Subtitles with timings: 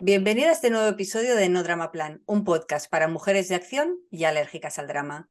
[0.00, 3.98] Bienvenida a este nuevo episodio de No Drama Plan, un podcast para mujeres de acción
[4.10, 5.28] y alérgicas al drama.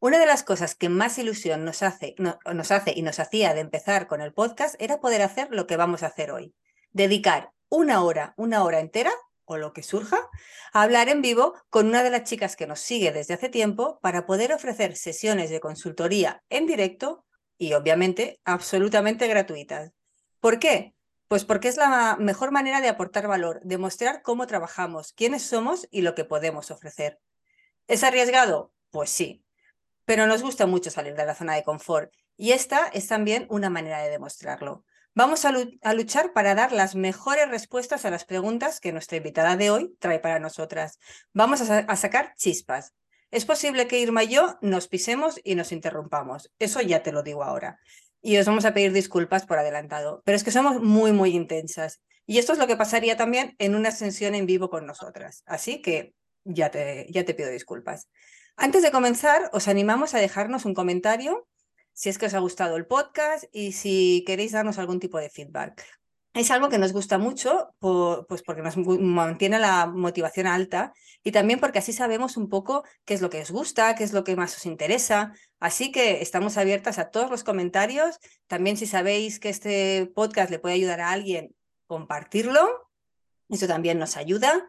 [0.00, 3.60] Una de las cosas que más ilusión nos hace, nos hace y nos hacía de
[3.60, 6.54] empezar con el podcast era poder hacer lo que vamos a hacer hoy.
[6.90, 9.12] Dedicar una hora, una hora entera,
[9.50, 10.30] o lo que surja,
[10.72, 14.24] hablar en vivo con una de las chicas que nos sigue desde hace tiempo para
[14.24, 17.26] poder ofrecer sesiones de consultoría en directo
[17.58, 19.90] y obviamente absolutamente gratuitas.
[20.38, 20.94] ¿Por qué?
[21.26, 25.88] Pues porque es la mejor manera de aportar valor, de mostrar cómo trabajamos, quiénes somos
[25.90, 27.18] y lo que podemos ofrecer.
[27.88, 28.72] ¿Es arriesgado?
[28.90, 29.44] Pues sí,
[30.04, 33.68] pero nos gusta mucho salir de la zona de confort y esta es también una
[33.68, 34.84] manera de demostrarlo.
[35.14, 35.52] Vamos a,
[35.92, 40.18] luchar para dar las mejores respuestas a las preguntas que nuestra invitada de hoy trae
[40.20, 40.98] para nosotras.
[41.32, 42.94] Vamos a sacar chispas.
[43.30, 46.50] Es posible que Irma y yo nos pisemos y nos interrumpamos.
[46.58, 47.78] Eso ya te lo digo ahora
[48.22, 52.00] y os vamos a pedir disculpas por adelantado, pero es que somos muy, muy intensas.
[52.26, 55.42] Y esto es lo que pasaría también en una sesión en vivo con nosotras.
[55.46, 58.08] Así que ya te, ya te pido disculpas.
[58.56, 61.48] Antes de comenzar, os animamos a dejarnos un comentario
[62.00, 65.28] si es que os ha gustado el podcast y si queréis darnos algún tipo de
[65.28, 65.84] feedback
[66.32, 70.92] es algo que nos gusta mucho, pues porque nos mantiene la motivación alta
[71.24, 74.12] y también porque así sabemos un poco qué es lo que os gusta, qué es
[74.12, 75.32] lo que más os interesa.
[75.58, 78.18] Así que estamos abiertas a todos los comentarios.
[78.46, 81.54] También si sabéis que este podcast le puede ayudar a alguien,
[81.86, 82.88] compartirlo.
[83.48, 84.68] Eso también nos ayuda.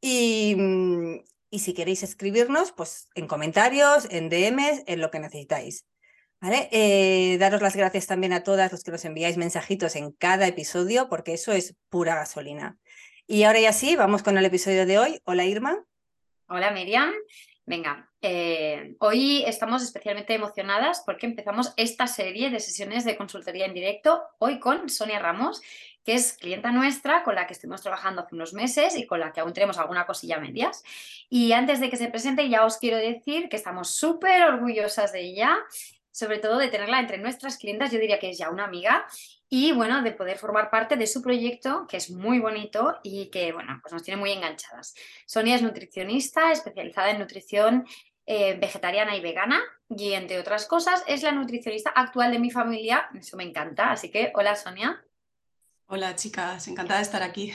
[0.00, 5.84] Y, mm, y si queréis escribirnos, pues en comentarios, en DMs, en lo que necesitáis.
[6.44, 11.08] Eh, daros las gracias también a todas los que nos enviáis mensajitos en cada episodio,
[11.08, 12.78] porque eso es pura gasolina.
[13.28, 15.20] Y ahora ya sí, vamos con el episodio de hoy.
[15.24, 15.84] Hola Irma.
[16.48, 17.12] Hola Miriam.
[17.64, 23.74] Venga, eh, hoy estamos especialmente emocionadas porque empezamos esta serie de sesiones de consultoría en
[23.74, 25.62] directo hoy con Sonia Ramos,
[26.04, 29.32] que es clienta nuestra, con la que estuvimos trabajando hace unos meses y con la
[29.32, 30.82] que aún tenemos alguna cosilla medias.
[31.30, 35.20] Y antes de que se presente, ya os quiero decir que estamos súper orgullosas de
[35.20, 35.56] ella
[36.12, 39.06] sobre todo de tenerla entre nuestras clientas, yo diría que es ya una amiga,
[39.48, 43.52] y bueno, de poder formar parte de su proyecto, que es muy bonito y que,
[43.52, 44.94] bueno, pues nos tiene muy enganchadas.
[45.26, 47.86] Sonia es nutricionista, especializada en nutrición
[48.26, 53.08] eh, vegetariana y vegana, y entre otras cosas, es la nutricionista actual de mi familia,
[53.18, 55.04] eso me encanta, así que hola Sonia.
[55.86, 57.52] Hola chicas, encantada de estar aquí.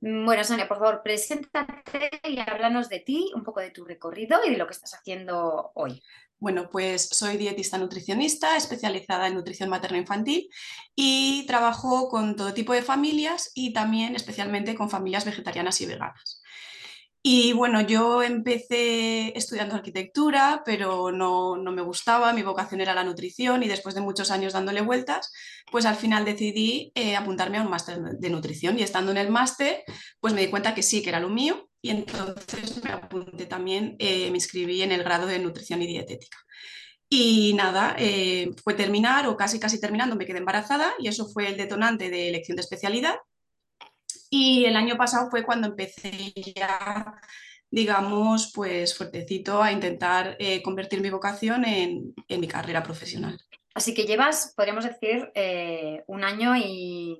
[0.00, 4.50] Bueno, Sonia, por favor, preséntate y háblanos de ti, un poco de tu recorrido y
[4.50, 6.02] de lo que estás haciendo hoy.
[6.40, 10.48] Bueno, pues soy dietista nutricionista, especializada en nutrición materno-infantil
[10.94, 16.40] y trabajo con todo tipo de familias y también especialmente con familias vegetarianas y veganas.
[17.22, 23.64] Y bueno, yo empecé estudiando arquitectura, pero no, me gustaba, mi vocación era la nutrición
[23.64, 25.32] y después de muchos años dándole vueltas,
[25.72, 29.30] pues al final decidí eh, apuntarme a un máster de nutrición y estando en el
[29.30, 29.82] máster,
[30.20, 33.96] pues me di cuenta que sí, que era lo mío y entonces me apunté también,
[33.98, 36.38] eh, me inscribí en el grado de nutrición y dietética.
[37.08, 41.48] Y nada, eh, fue terminar o casi casi terminando, me quedé embarazada y eso fue
[41.48, 43.16] el detonante de elección de especialidad.
[44.30, 47.14] Y el año pasado fue cuando empecé ya,
[47.70, 53.40] digamos, pues fuertecito a intentar eh, convertir mi vocación en, en, mi carrera profesional.
[53.72, 55.30] Así que llevas, podríamos decir,
[56.08, 57.16] un año y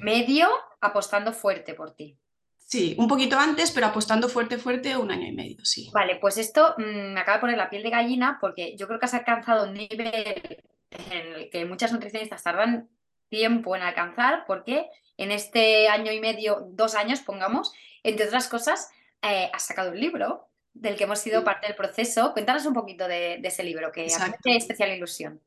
[0.00, 0.48] medio
[0.80, 2.18] apostando fuerte por ti.
[2.72, 5.90] Sí, un poquito antes, pero apostando fuerte, fuerte, un año y medio, sí.
[5.92, 8.98] Vale, pues esto mm, me acaba de poner la piel de gallina porque yo creo
[8.98, 10.56] que has alcanzado un nivel
[10.90, 12.88] en el que muchas nutricionistas tardan
[13.28, 14.86] tiempo en alcanzar, porque
[15.18, 17.74] en este año y medio, dos años, pongamos,
[18.04, 18.88] entre otras cosas,
[19.20, 22.32] eh, has sacado un libro del que hemos sido parte del proceso.
[22.32, 25.42] Cuéntanos un poquito de, ese libro, que hace especial ilusión.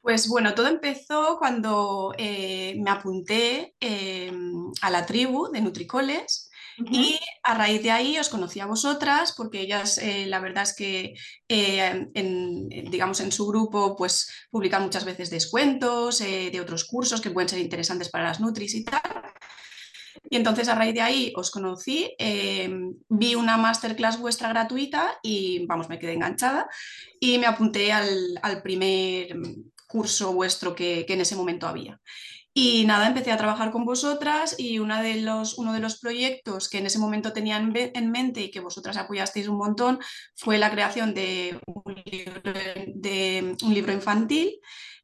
[0.00, 6.45] Pues bueno, todo empezó cuando eh, me apunté em, a la tribu de Nutricoles
[6.78, 10.74] y a raíz de ahí os conocí a vosotras porque ellas eh, la verdad es
[10.74, 11.14] que
[11.48, 17.30] eh, en, digamos en su grupo pues publican muchas veces descuentos de otros cursos que
[17.30, 19.00] pueden ser interesantes para las Nutris y tal.
[20.28, 25.88] Y entonces a raíz de ahí os conocí, vi una masterclass vuestra gratuita y vamos,
[25.88, 26.68] me quedé enganchada
[27.20, 29.36] y me apunté al, primer
[29.86, 32.00] curso vuestro que, en ese momento había.
[32.58, 36.78] Y nada, empecé a trabajar con vosotras y de los, uno de los proyectos que
[36.78, 39.98] en ese momento tenía en, mente y que vosotras apoyasteis un montón
[40.34, 42.02] fue la creación de un
[43.66, 44.58] libro, infantil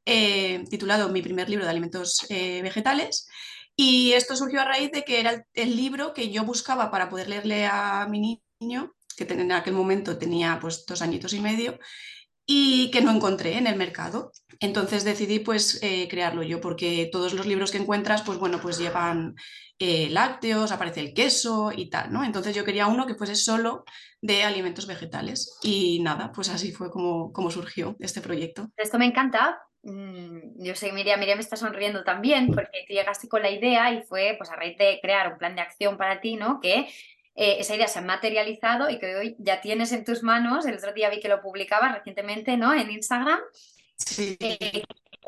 [0.06, 3.28] eh, titulado Mi primer libro de alimentos eh, vegetales.
[3.76, 7.28] Y esto surgió a raíz de que era el, libro que yo buscaba para poder
[7.28, 11.78] leerle a mi niño, que en aquel momento tenía pues dos añitos y medio,
[12.54, 14.30] y que no encontré en el mercado.
[14.60, 18.76] Entonces decidí pues eh, crearlo yo, porque todos los libros que encuentras, pues bueno, pues
[18.76, 19.34] llevan
[19.78, 22.22] eh, lácteos, aparece el queso y tal, ¿no?
[22.24, 23.84] Entonces yo quería uno que fuese solo
[24.20, 25.58] de alimentos vegetales.
[25.62, 28.68] Y nada, pues así fue como, como surgió este proyecto.
[28.76, 33.28] Esto me encanta Mm, yo sé que Miriam, Miriam está sonriendo también porque tú llegaste
[33.28, 36.20] con la idea y fue pues a raíz de crear un plan de acción para
[36.20, 36.60] ti, ¿no?
[36.60, 36.86] Que
[37.34, 40.66] eh, esa idea se ha materializado y que hoy ya tienes en tus manos.
[40.66, 42.74] El otro día vi que lo publicabas recientemente, ¿no?
[42.74, 43.40] En Instagram.
[43.96, 44.36] Sí.
[44.40, 44.82] Eh,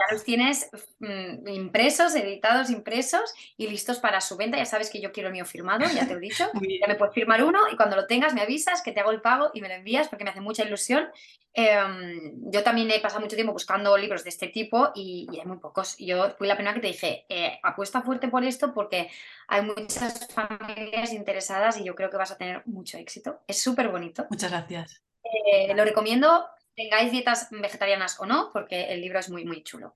[0.09, 0.71] ya los tienes
[1.01, 4.57] mm, impresos, editados, impresos y listos para su venta.
[4.57, 6.51] Ya sabes que yo quiero el mío firmado, ya te he dicho.
[6.81, 9.21] ya me puedes firmar uno y cuando lo tengas me avisas que te hago el
[9.21, 11.09] pago y me lo envías porque me hace mucha ilusión.
[11.57, 15.59] Em, yo también he pasado mucho tiempo buscando libros de este tipo y, hay muy
[15.59, 15.97] pocos.
[15.99, 19.09] Yo fui la primera que te dije, eh, apuesta fuerte por esto porque
[19.47, 23.41] hay muchas familias interesadas y yo creo que vas a tener mucho éxito.
[23.47, 24.27] Es súper bonito.
[24.31, 25.03] Muchas gracias.
[25.23, 29.95] Eh, lo recomiendo tengáis dietas vegetarianas o no, porque el libro es muy, muy chulo.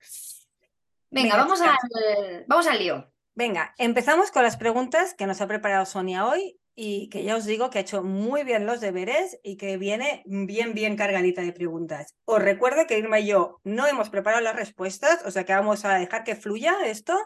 [1.11, 3.11] Venga, vamos, al, vamos al lío.
[3.35, 7.45] Venga, empezamos con las preguntas que nos ha preparado Sonia hoy y que ya os
[7.45, 11.53] digo que ha hecho muy bien los deberes y que viene bien, bien cargadita de
[11.53, 12.15] preguntas.
[12.25, 15.85] Os recuerdo que Irma y yo no hemos preparado las respuestas, o sea que vamos
[15.85, 17.19] a dejar que fluya esto.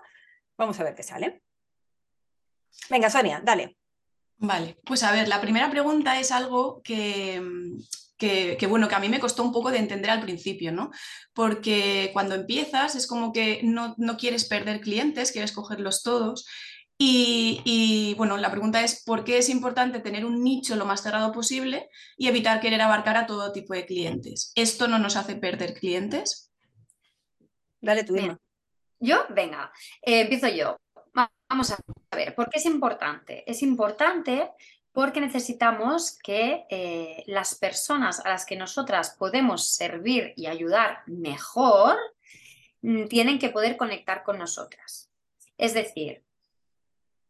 [0.56, 1.42] Vamos a ver qué sale.
[2.88, 3.76] Venga, Sonia, dale.
[4.38, 7.40] Vale, pues a ver, la primera pregunta es algo que,
[8.58, 10.90] que, bueno, que a mí me costó un poco de entender al principio, ¿no?
[11.32, 16.46] Porque cuando empiezas es como que no, quieres perder clientes, quieres cogerlos todos.
[17.04, 21.32] Y, bueno, la pregunta es, ¿por qué es importante tener un nicho lo más cerrado
[21.32, 24.52] posible y evitar querer abarcar a todo tipo de clientes?
[24.54, 26.52] ¿Esto no nos hace perder clientes?
[27.80, 28.14] Dale tú,
[29.00, 30.76] Yo, venga, eh, empiezo yo.
[31.48, 31.78] Vamos a
[32.16, 33.42] ver, ¿por qué es importante?
[33.50, 34.52] Es importante
[34.92, 41.96] porque necesitamos que eh, las personas a las que nosotras podemos servir y ayudar mejor
[42.82, 45.10] mm, tienen que poder conectar con nosotras.
[45.56, 46.22] Es decir,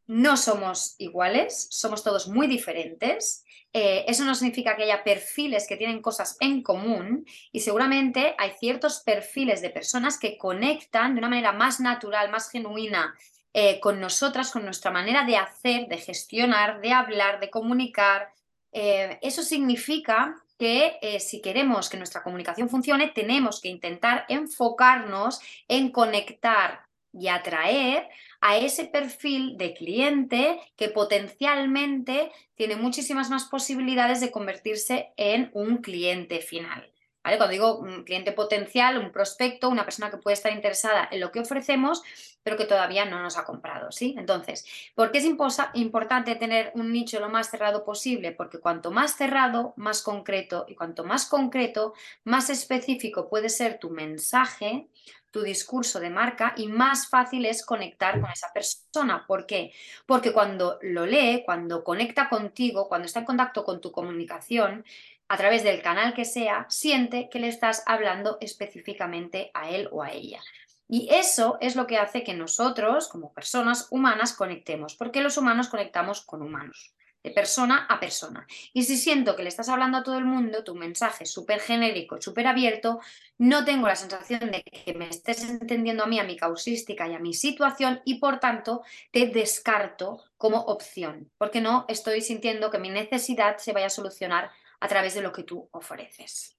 [0.06, 3.44] no somos iguales, somos todos muy diferentes.
[3.72, 8.50] Eh, eso no significa que haya perfiles que tienen cosas en común y seguramente hay
[8.58, 13.14] ciertos perfiles de personas que conectan de una manera más natural, más genuina
[13.54, 18.32] eh, con nosotras, con nuestra manera de hacer, de gestionar, de hablar, de comunicar.
[18.73, 25.40] Eh, eso significa que eh, si queremos que nuestra comunicación funcione, tenemos que intentar enfocarnos
[25.68, 28.09] en conectar y atraer
[28.40, 35.78] a ese perfil de cliente que potencialmente tiene muchísimas más posibilidades de convertirse en un
[35.78, 36.91] cliente final.
[37.22, 41.30] Cuando digo un cliente potencial, un prospecto, una persona que puede estar interesada en lo
[41.30, 42.02] que ofrecemos,
[42.42, 44.16] pero que todavía no nos ha comprado, ¿sí?
[44.18, 44.64] Entonces,
[44.94, 48.32] ¿por qué es importante tener un nicho lo más cerrado posible?
[48.32, 53.90] Porque cuanto más cerrado, más concreto, y cuanto más concreto, más específico puede ser tu
[53.90, 54.88] mensaje,
[55.30, 59.24] tu discurso de marca y más fácil es conectar con esa persona.
[59.26, 59.72] ¿Por qué?
[60.04, 64.84] Porque cuando lo lee, cuando conecta contigo, cuando está en contacto con tu comunicación,
[65.32, 70.02] a través del canal que sea, siente que le estás hablando específicamente a él o
[70.02, 70.42] a ella.
[70.86, 75.70] Y eso es lo que hace que nosotros, como personas humanas, conectemos, porque los humanos
[75.70, 78.46] conectamos con humanos, de persona a persona.
[78.74, 81.60] Y si siento que le estás hablando a todo el mundo, tu mensaje es súper
[81.60, 83.00] genérico, súper abierto,
[83.38, 87.14] no tengo la sensación de que me estés entendiendo a mí, a mi causística y
[87.14, 92.78] a mi situación, y por tanto te descarto como opción, porque no estoy sintiendo que
[92.78, 94.50] mi necesidad se vaya a solucionar
[94.82, 96.58] a través de lo que tú ofreces.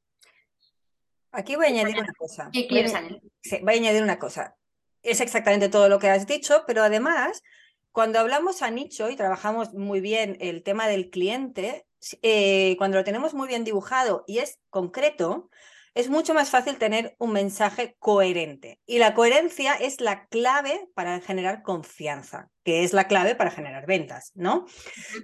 [1.33, 2.49] Aquí voy a añadir una cosa.
[2.53, 3.21] ¿Qué quieres voy a, añadir?
[3.41, 4.55] sí, voy a añadir una cosa.
[5.01, 7.43] Es exactamente todo lo que has dicho, pero además,
[7.91, 11.85] cuando hablamos a nicho y trabajamos muy bien el tema del cliente,
[12.21, 15.49] eh, cuando lo tenemos muy bien dibujado y es concreto,
[15.95, 18.79] es mucho más fácil tener un mensaje coherente.
[18.85, 23.85] Y la coherencia es la clave para generar confianza, que es la clave para generar
[23.85, 24.65] ventas, ¿no?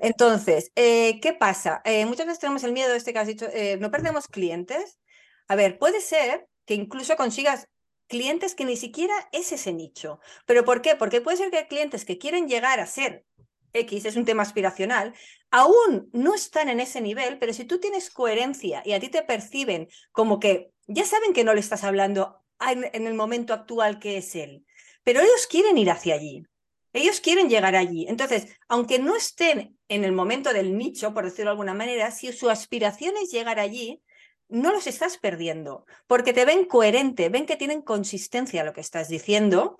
[0.01, 1.81] Entonces, eh, ¿qué pasa?
[1.85, 4.99] Eh, muchas veces tenemos el miedo este que has dicho, eh, no perdemos clientes.
[5.47, 7.67] A ver, puede ser que incluso consigas
[8.07, 10.19] clientes que ni siquiera es ese nicho.
[10.45, 10.95] ¿Pero por qué?
[10.95, 13.25] Porque puede ser que hay clientes que quieren llegar a ser
[13.73, 15.13] X, es un tema aspiracional,
[15.51, 19.23] aún no están en ese nivel, pero si tú tienes coherencia y a ti te
[19.23, 24.17] perciben como que ya saben que no le estás hablando en, el momento actual que
[24.17, 24.65] es él,
[25.03, 26.43] pero ellos quieren ir hacia allí.
[26.91, 28.07] Ellos quieren llegar allí.
[28.07, 32.31] Entonces, aunque no estén en el momento del nicho, por decirlo de alguna manera, si
[32.33, 34.01] su aspiración es llegar allí,
[34.49, 39.07] no los estás perdiendo, porque te ven coherente, ven que tienen consistencia lo que estás
[39.07, 39.77] diciendo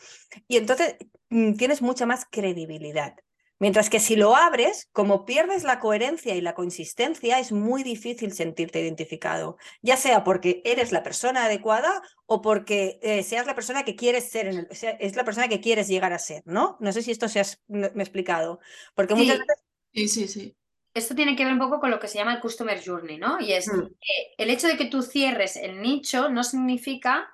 [0.47, 0.95] y entonces
[1.29, 3.15] mm, tienes mucha más credibilidad.
[3.59, 8.31] Mientras que si lo abres, como pierdes la coherencia y la consistencia, es muy difícil
[8.31, 13.83] sentirte identificado, ya sea porque eres la persona adecuada o porque eh, seas la persona
[13.83, 16.77] que quieres ser, en el, es la persona que quieres llegar a ser, ¿no?
[16.79, 18.59] No sé si esto se me he explicado,
[18.95, 19.21] porque sí.
[19.21, 19.55] muchas veces...
[19.93, 20.55] Sí, sí, sí.
[20.93, 23.39] Esto tiene que ver un poco con lo que se llama el Customer Journey, ¿no?
[23.39, 23.87] Y es Mm.
[23.87, 27.29] que el hecho de que tú cierres el nicho no significa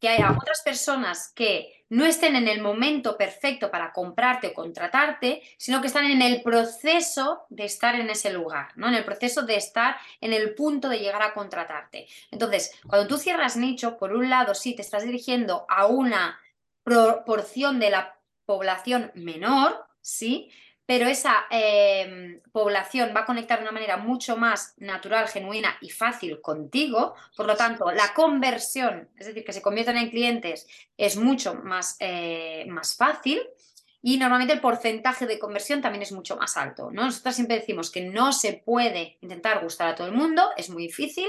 [0.00, 5.42] que haya otras personas que no estén en el momento perfecto para comprarte o contratarte,
[5.56, 8.88] sino que están en el proceso de estar en ese lugar, ¿no?
[8.88, 12.06] En el proceso de estar en el punto de llegar a contratarte.
[12.30, 16.38] Entonces, cuando tú cierras nicho, por un lado, sí, te estás dirigiendo a una
[16.82, 20.50] proporción de la población menor, ¿sí?
[20.88, 25.90] Pero esa eh, población va a conectar de una manera mucho más natural, genuina y
[25.90, 27.14] fácil contigo.
[27.36, 30.66] Por lo tanto, la conversión, es decir, que se conviertan en clientes,
[30.96, 33.38] es mucho más, eh, más fácil.
[34.00, 36.90] Y normalmente el porcentaje de conversión también es mucho más alto.
[36.90, 37.04] ¿no?
[37.04, 40.84] Nosotros siempre decimos que no se puede intentar gustar a todo el mundo, es muy
[40.84, 41.28] difícil.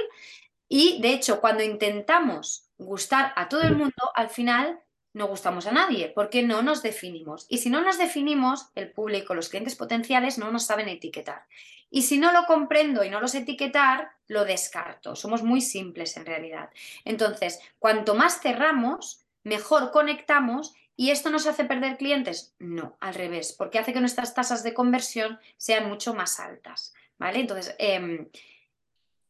[0.69, 4.79] Y de hecho, cuando intentamos gustar a todo el mundo, al final
[5.19, 7.45] no gustamos a nadie, porque no nos definimos.
[7.49, 11.43] Y si no nos definimos, el público, los clientes potenciales no nos saben etiquetar.
[11.91, 15.15] Y si no lo comprendo y no los etiquetar, lo descarto.
[15.15, 16.69] Somos muy simples en realidad.
[17.05, 22.53] Entonces, cuanto más cerramos, mejor conectamos ¿Y esto nos hace perder clientes?
[22.59, 26.93] No, al revés, porque hace que nuestras tasas de conversión sean mucho más altas.
[27.17, 27.39] ¿Vale?
[27.39, 28.27] Entonces, eh,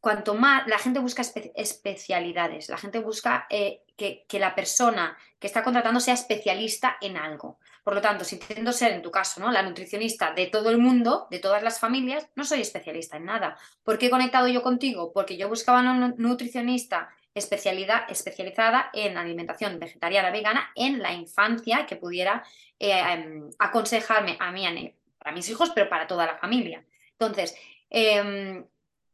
[0.00, 5.46] cuanto más la gente busca espe especialidades, la gente busca eh, que, la persona que
[5.46, 7.58] está contratando sea especialista en algo.
[7.84, 9.50] Por lo tanto, si intento ser, en tu caso, ¿no?
[9.50, 13.58] la nutricionista de todo el mundo, de todas las familias, no soy especialista en nada.
[13.82, 15.12] ¿Por qué he conectado yo contigo?
[15.12, 21.96] Porque yo buscaba una nutricionista especialidad, especializada en alimentación vegetariana vegana en la infancia que
[21.96, 22.42] pudiera
[22.78, 26.84] eh, eh, aconsejarme a mí, para mis hijos, pero para toda la familia.
[27.12, 27.54] Entonces,
[27.90, 28.64] eh,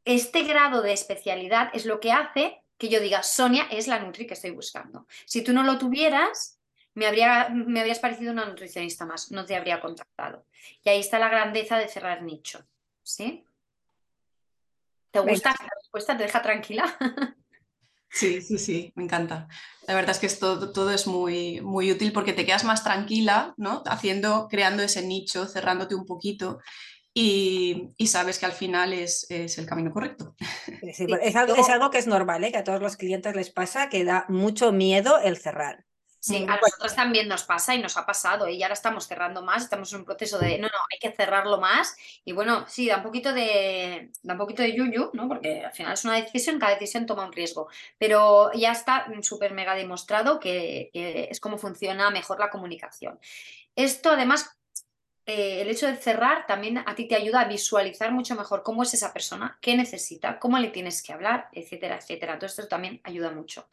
[0.07, 4.27] este grado de especialidad es lo que hace que yo diga, Sonia es la Nutri
[4.27, 5.07] que estoy buscando.
[5.25, 6.59] Si tú no lo tuvieras,
[6.95, 10.47] me, habría, me habrías parecido una nutricionista más, no te habría contactado.
[10.85, 12.65] Y ahí está la grandeza de cerrar nicho.
[13.03, 13.45] ¿Sí?
[15.11, 16.17] ¿Te gusta esta respuesta?
[16.17, 16.97] ¿Te deja tranquila?
[18.09, 19.47] Sí, sí, sí, me encanta.
[19.87, 23.53] La verdad es que esto, todo es muy, muy útil porque te quedas más tranquila,
[23.59, 23.83] ¿no?
[23.85, 26.61] Haciendo, creando ese nicho, cerrándote un poquito
[27.19, 30.37] y, y, sabes que al final es, es el camino correcto.
[30.93, 32.53] Sí, es, algo, es, algo, que es normal, ¿eh?
[32.53, 35.87] que a todos los clientes les pasa, que da mucho miedo el cerrar.
[36.21, 39.63] Sí, a nosotros también nos pasa y nos ha pasado y ahora estamos cerrando más,
[39.63, 42.99] estamos en un proceso de, no, no, hay que cerrarlo más y bueno, sí, da
[42.99, 45.27] un poquito de, da un poquito de yuyu, ¿no?
[45.27, 49.55] Porque al final es una decisión, cada decisión toma un riesgo, pero ya está súper
[49.55, 53.19] mega demostrado que, que es como funciona mejor la comunicación.
[53.75, 54.57] Esto además
[55.27, 58.85] eh, el hecho de cerrar también a ti te ayuda a visualizar mucho mejor cómo
[58.85, 62.39] es esa persona, qué necesita, cómo le tienes que hablar, etcétera, etcétera.
[62.39, 63.69] Todo esto también ayuda mucho.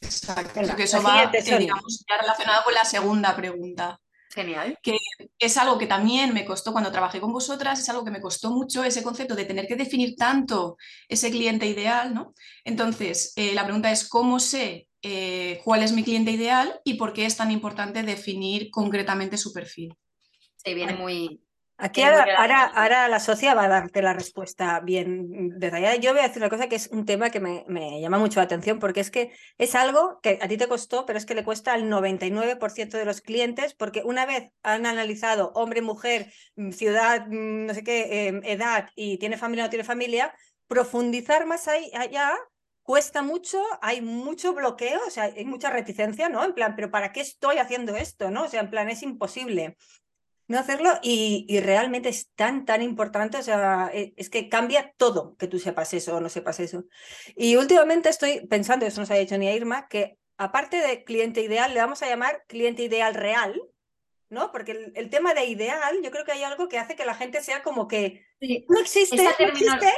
[0.00, 4.00] Exacto, Venga, que eso va eh, digamos, ya relacionado con la segunda pregunta.
[4.34, 4.78] Genial.
[4.82, 4.96] Que
[5.38, 8.50] es algo que también me costó cuando trabajé con vosotras, es algo que me costó
[8.50, 12.32] mucho ese concepto de tener que definir tanto ese cliente ideal, ¿no?
[12.64, 17.12] Entonces, eh, la pregunta es, ¿cómo sé eh, cuál es mi cliente ideal y por
[17.12, 19.94] qué es tan importante definir concretamente su perfil?
[20.64, 21.40] Sí, viene muy,
[21.82, 25.96] Aquí ahora, ahora, ahora, la socia va a darte la respuesta bien detallada.
[25.96, 28.38] Yo voy a decir una cosa que es un tema que me, me, llama mucho
[28.38, 31.34] la atención porque es que es algo que a ti te costó, pero es que
[31.34, 36.32] le cuesta al 99% de los clientes porque una vez han analizado hombre, mujer,
[36.70, 40.32] ciudad, no sé qué, eh, edad y tiene familia o no tiene familia,
[40.68, 42.32] profundizar más ahí, allá
[42.82, 46.44] cuesta mucho, hay mucho bloqueo, o sea, hay mucha reticencia, ¿no?
[46.44, 48.30] En plan, pero ¿para qué estoy haciendo esto?
[48.30, 48.44] ¿No?
[48.44, 49.76] O sea, en plan, es imposible
[50.48, 54.92] no hacerlo y, y, realmente es tan, tan importante, o sea, e, es que cambia
[54.96, 56.84] todo que tú sepas eso o no sepas eso.
[57.36, 61.04] Y últimamente estoy pensando, eso no se ha dicho ni a Irma, que aparte de
[61.04, 63.60] cliente ideal, le vamos a llamar cliente ideal real,
[64.28, 64.50] ¿no?
[64.50, 67.42] Porque el, tema de ideal, yo creo que hay algo que hace que la gente
[67.42, 69.92] sea como que no existe, no existe,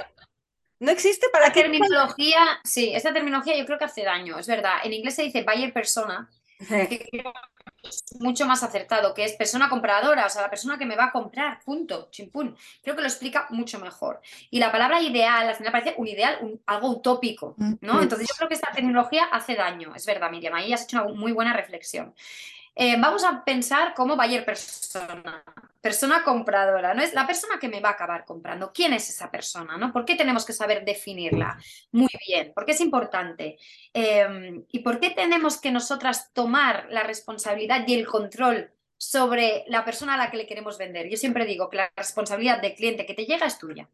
[0.81, 4.79] no existe para la terminología, sí, esta terminología yo creo que hace daño, es verdad.
[4.83, 6.29] En inglés se dice buyer persona,
[7.89, 11.07] es mucho más acertado, que es persona compradora, o sea, la persona que me va
[11.07, 12.57] a comprar, punto, chimpún.
[12.83, 14.21] Creo que lo explica mucho mejor.
[14.51, 18.03] Y la palabra ideal, al final parece un ideal, algo utópico, ¿no?
[18.03, 21.13] Entonces yo creo que esta terminología hace daño, es verdad, Miriam, ahí has hecho una
[21.13, 22.15] muy buena reflexión.
[22.75, 25.45] Eh, vamos a pensar como buyer persona,
[25.85, 27.03] persona compradora, ¿no?
[27.03, 28.73] Es la persona que me va a acabar comprando.
[28.73, 29.77] ¿Quién es esa persona?
[29.77, 29.93] ¿no?
[29.93, 31.59] ¿Por qué tenemos que saber definirla
[31.93, 32.55] muy bien?
[32.55, 33.59] ¿Por qué es importante?
[33.93, 39.85] Em, ¿Y por qué tenemos que nosotras tomar la responsabilidad y el control sobre la
[39.85, 41.11] persona a la que le queremos vender?
[41.11, 43.87] Yo siempre digo que la responsabilidad del cliente que te llega es tuya.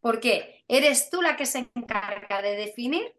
[0.00, 0.64] ¿Por qué?
[0.68, 3.12] Eres tú la que se encarga de definir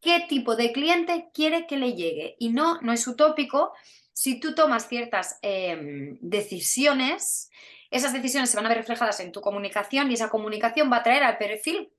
[0.00, 2.34] qué tipo de cliente quiere que le llegue.
[2.40, 3.74] Y no, no es utópico
[4.20, 7.50] si tú tomas ciertas em, decisiones,
[7.90, 11.02] esas decisiones se van a ver reflejadas en tu comunicación y esa comunicación va a
[11.02, 11.90] traer al perfil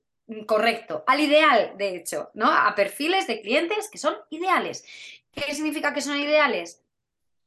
[0.46, 2.48] correcto, al ideal, de hecho, ¿no?
[2.48, 4.84] A perfiles de clientes que son ideales.
[5.32, 6.81] ¿Qué significa que son ideales?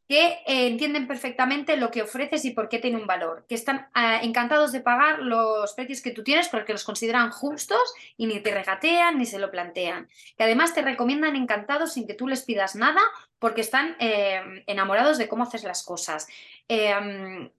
[0.07, 3.87] Que eh, entienden perfectamente lo que ofreces y por qué tiene un valor, que están
[3.93, 8.39] ah, encantados de pagar los precios que tú tienes porque los consideran justos y ni
[8.39, 10.07] te regatean ni se lo plantean,
[10.37, 13.01] que además te recomiendan encantados sin que tú les pidas nada
[13.39, 16.27] porque están eh, enamorados de cómo haces las cosas,
[16.69, 17.51] eh,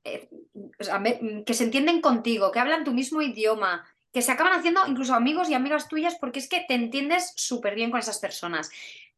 [1.44, 5.50] que se entienden contigo, que hablan tu mismo idioma, que se acaban haciendo incluso amigos
[5.50, 8.70] y amigas tuyas porque es que te entiendes súper bien con esas personas.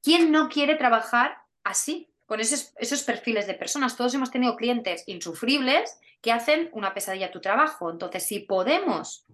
[0.02, 2.07] ¿Quién no quiere trabajar así?
[2.28, 3.96] Con esos, esos, perfiles de personas.
[3.96, 7.90] Todos hemos tenido clientes insufribles que hacen una pesadilla a tu trabajo.
[7.90, 9.24] Entonces, si podemos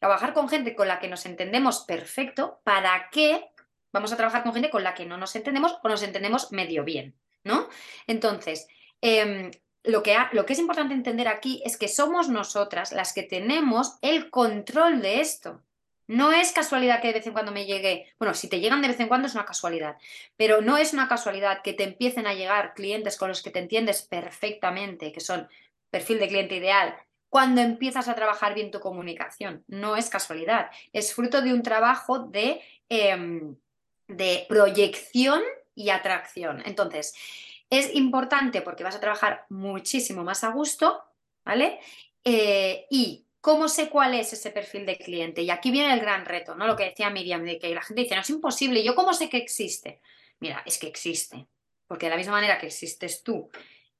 [0.00, 3.44] trabajar con gente con la que nos entendemos perfecto, ¿para qué
[3.92, 6.82] vamos a trabajar con gente con la que no nos entendemos o nos entendemos medio
[6.82, 7.14] bien?
[7.44, 7.68] ¿No?
[8.08, 8.66] Entonces,
[9.00, 9.52] em,
[9.84, 13.98] lo, que lo que es importante entender aquí es que somos nosotras las que tenemos
[14.02, 15.62] el control de esto.
[16.12, 18.88] No es casualidad que de vez en cuando me llegue, bueno, si te llegan de
[18.88, 19.96] vez en cuando es una casualidad,
[20.36, 23.60] pero no es una casualidad que te empiecen a llegar clientes con los que te
[23.60, 25.48] entiendes perfectamente, que son
[25.88, 26.94] perfil de cliente ideal,
[27.30, 29.64] cuando empiezas a trabajar bien tu comunicación.
[29.68, 33.56] No es casualidad, es fruto de un trabajo de, em,
[34.06, 35.40] de proyección
[35.74, 36.62] y atracción.
[36.66, 37.14] Entonces,
[37.70, 41.02] es importante porque vas a trabajar muchísimo más a gusto,
[41.42, 41.80] ¿vale?
[42.22, 45.42] Eh, y ¿Cómo sé cuál es ese perfil de cliente?
[45.42, 46.64] Y aquí viene el gran reto, ¿no?
[46.64, 49.28] Lo que decía Miriam, de que la gente dice, no es imposible, ¿yo cómo sé
[49.28, 50.00] que existe?
[50.38, 51.48] Mira, es que existe,
[51.88, 53.50] porque de la misma manera que existes tú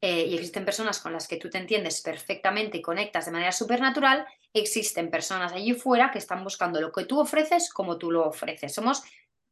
[0.01, 3.51] eh, y existen personas con las que tú te entiendes perfectamente y conectas de manera
[3.51, 4.25] supernatural,
[4.55, 8.73] existen personas allí fuera que están buscando lo que tú ofreces como tú lo ofreces.
[8.73, 9.03] Somos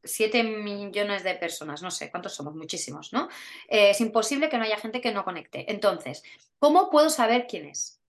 [0.05, 3.29] 7 millones de personas, no sé cuántos somos, muchísimos, ¿no?
[3.69, 5.69] Eh, es imposible que no haya gente que no conecte.
[5.69, 6.23] Entonces,
[6.61, 8.00] ¿cómo puedo saber quién es?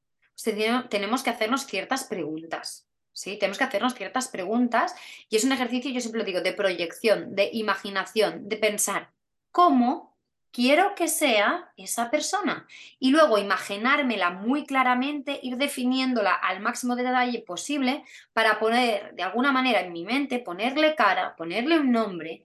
[0.90, 2.88] Tenemos que hacernos ciertas preguntas.
[3.14, 3.38] ¿sí?
[3.38, 4.96] Tenemos que hacernos ciertas preguntas
[5.30, 9.12] y es un ejercicio, yo siempre lo digo, de proyección, de imaginación, de pensar
[9.52, 10.12] cómo
[10.52, 12.68] quiero que sea esa persona
[13.00, 19.24] y luego imaginármela muy claramente, ir definiéndola al máximo de detalle posible para poner de
[19.24, 22.44] alguna manera en mi mente, ponerle cara, ponerle un nombre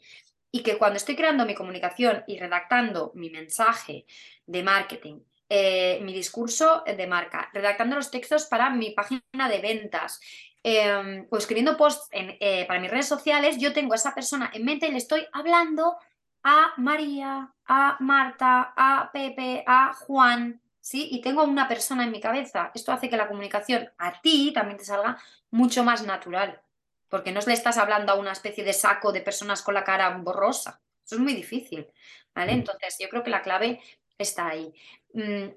[0.52, 4.06] y que cuando estoy creando mi comunicación y redactando mi mensaje
[4.46, 10.20] de marketing, eh, mi discurso de marca, redactando los textos para mi página de ventas,
[10.62, 14.64] em, o escribiendo posts eh, para mis redes sociales, yo tengo a esa persona en
[14.64, 15.96] mente y le estoy hablando
[16.42, 21.08] a María, a Marta, a Pepe, a Juan, ¿sí?
[21.10, 22.70] Y tengo una persona en mi cabeza.
[22.72, 25.18] Esto hace que la comunicación a ti también te salga
[25.50, 26.62] mucho más natural,
[27.08, 30.08] porque no le estás hablando a una especie de saco de personas con la cara
[30.18, 30.80] borrosa.
[31.04, 31.88] Eso es muy difícil,
[32.32, 32.52] ¿vale?
[32.52, 32.58] Mm.
[32.58, 33.80] Entonces, yo creo que la clave
[34.18, 34.72] está ahí.
[35.12, 35.48] Mm,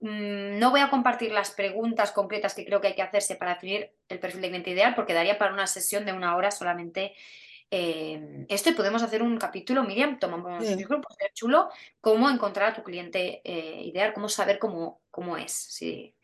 [0.00, 3.54] mm, no voy a compartir las preguntas concretas que creo que hay que hacerse para
[3.54, 7.14] definir el perfil de cliente ideal, porque daría para una sesión de una hora solamente
[7.70, 11.68] eh, esto y podemos hacer un capítulo, Miriam, tomamos un grupo, chulo,
[12.00, 15.52] cómo encontrar a tu cliente eh, ideal, cómo saber cómo, cómo es.
[15.52, 16.14] Si,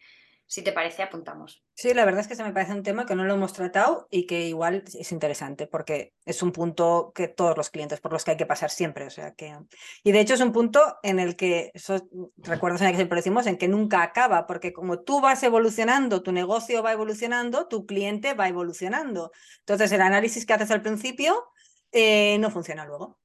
[0.53, 1.65] si te parece, apuntamos.
[1.73, 4.07] Sí, la verdad es que se me parece un tema que no lo hemos tratado
[4.11, 8.23] y que igual es interesante porque es un punto que todos los clientes por los
[8.23, 9.07] que hay que pasar siempre.
[9.07, 9.57] O sea que...
[10.05, 13.47] Y de hecho es un punto en el que, eso, recuerdas en que siempre decimos,
[13.47, 18.35] en que nunca acaba, porque como tú vas evolucionando, tu negocio va evolucionando, tu cliente
[18.35, 19.33] va evolucionando.
[19.61, 21.47] Entonces el análisis que haces al principio
[21.93, 23.19] eh, no funciona luego.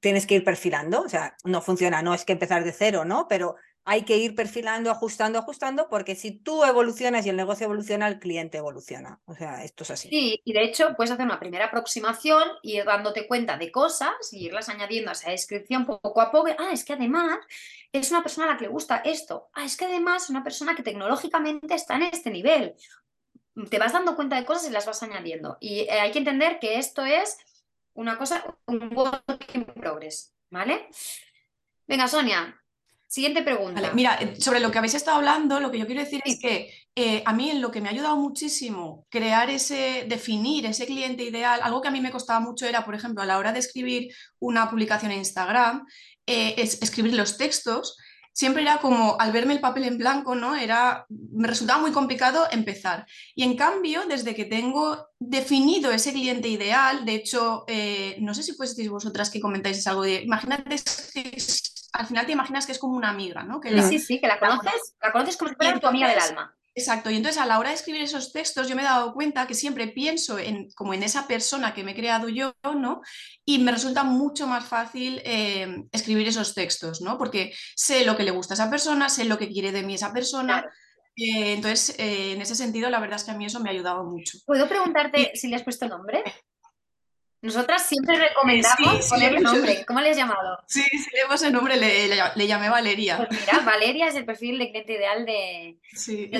[0.00, 3.28] Tienes que ir perfilando, o sea, no funciona, no es que empezar de cero, ¿no?
[3.28, 8.06] Pero hay que ir perfilando, ajustando, ajustando, porque si tú evolucionas y el negocio evoluciona,
[8.06, 9.20] el cliente evoluciona.
[9.24, 10.08] O sea, esto es así.
[10.08, 14.12] Sí, y de hecho puedes hacer una primera aproximación y ir dándote cuenta de cosas
[14.32, 16.50] y irlas añadiendo a esa descripción poco a poco.
[16.58, 17.38] Ah, es que además
[17.90, 19.50] es una persona a la que le gusta esto.
[19.52, 22.76] Ah, es que además es una persona que tecnológicamente está en este nivel.
[23.68, 25.58] Te vas dando cuenta de cosas y las vas añadiendo.
[25.60, 27.36] Y eh, hay que entender que esto es
[27.94, 29.66] una cosa, un work in
[30.50, 30.88] ¿vale?
[31.86, 32.61] Venga, Sonia,
[33.12, 33.92] Siguiente pregunta.
[33.92, 36.72] mira, eh, sobre lo que habéis estado hablando, lo que yo quiero decir es que
[36.94, 41.22] eh, a mí en lo que me ha ayudado muchísimo crear ese, definir ese cliente
[41.22, 43.58] ideal, algo que a mí me costaba mucho era, por ejemplo, a la hora de
[43.58, 45.86] escribir una publicación en Instagram,
[46.26, 47.98] eh, es escribir los textos,
[48.32, 50.56] siempre era como al verme el papel en blanco, ¿no?
[50.56, 53.04] Era, me resultaba muy complicado empezar.
[53.34, 57.66] Y en cambio, desde que tengo definido ese cliente ideal, de hecho,
[58.20, 60.76] no sé si fuisteis vosotras que comentáis algo de, imagínate
[61.92, 63.60] al final te imaginas que es como una amiga, ¿no?
[63.60, 66.56] Que sí, sí, que la conoces, la conoces como tu amiga del alma.
[66.74, 69.46] Exacto, y entonces a la hora de escribir esos textos yo me he dado cuenta
[69.46, 73.02] que siempre pienso en, como en esa persona que me he creado yo, ¿no?
[73.44, 77.18] Y me resulta mucho más fácil eh, escribir esos textos, ¿no?
[77.18, 79.94] Porque sé lo que le gusta a esa persona, sé lo que quiere de mí
[79.94, 80.64] esa persona.
[81.14, 83.72] Eh, entonces, eh, en ese sentido, la verdad es que a mí eso me ha
[83.72, 84.38] ayudado mucho.
[84.46, 86.24] ¿Puedo preguntarte si le has puesto nombre?
[87.42, 89.84] Nosotras siempre recomendamos ponerle nombre.
[89.84, 90.58] ¿Cómo le has llamado?
[90.66, 93.16] Sí, sí, le puse el nombre, le, llamé Valeria.
[93.16, 96.30] Pues mira, Valeria es el perfil de cliente ideal de, sí.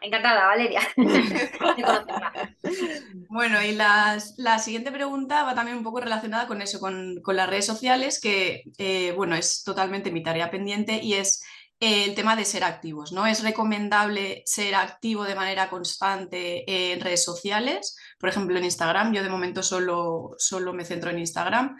[0.00, 0.80] Encantada, Valeria.
[3.28, 4.18] bueno, y la
[4.58, 9.12] siguiente pregunta va también un poco relacionada con eso, con, las redes sociales, que eh,
[9.16, 11.44] bueno, es totalmente mi tarea pendiente y es
[11.80, 13.26] el tema de ser activos, ¿no?
[13.26, 19.22] Es recomendable ser activo de manera constante en redes sociales, por ejemplo en Instagram, yo
[19.22, 21.76] de momento solo, solo me centro en Instagram.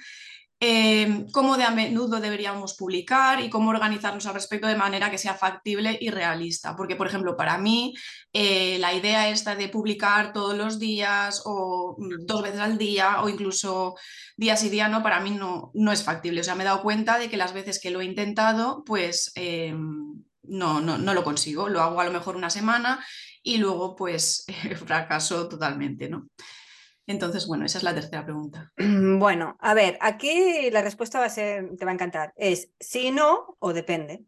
[0.60, 5.16] Em, cómo de a menudo deberíamos publicar y cómo organizarnos al respecto de manera que
[5.16, 6.74] sea factible y realista.
[6.74, 7.94] Porque, por ejemplo, para mí
[8.32, 13.22] eh, la idea esta de publicar todos los días o mm, dos veces al día
[13.22, 13.94] o incluso
[14.36, 16.40] días y días, no, para mí no, no es factible.
[16.40, 19.30] O sea, me he dado cuenta de que las veces que lo he intentado, pues
[19.36, 21.68] em, no, no, no lo consigo.
[21.68, 23.04] Lo hago a lo mejor una semana
[23.44, 24.44] y luego pues
[24.86, 26.28] fracaso totalmente, ¿no?
[27.08, 28.72] Entonces, bueno, esa es la tercera pregunta.
[29.18, 33.10] Bueno, a ver, aquí la respuesta va a ser, te va a encantar, es sí,
[33.10, 34.24] no o depende.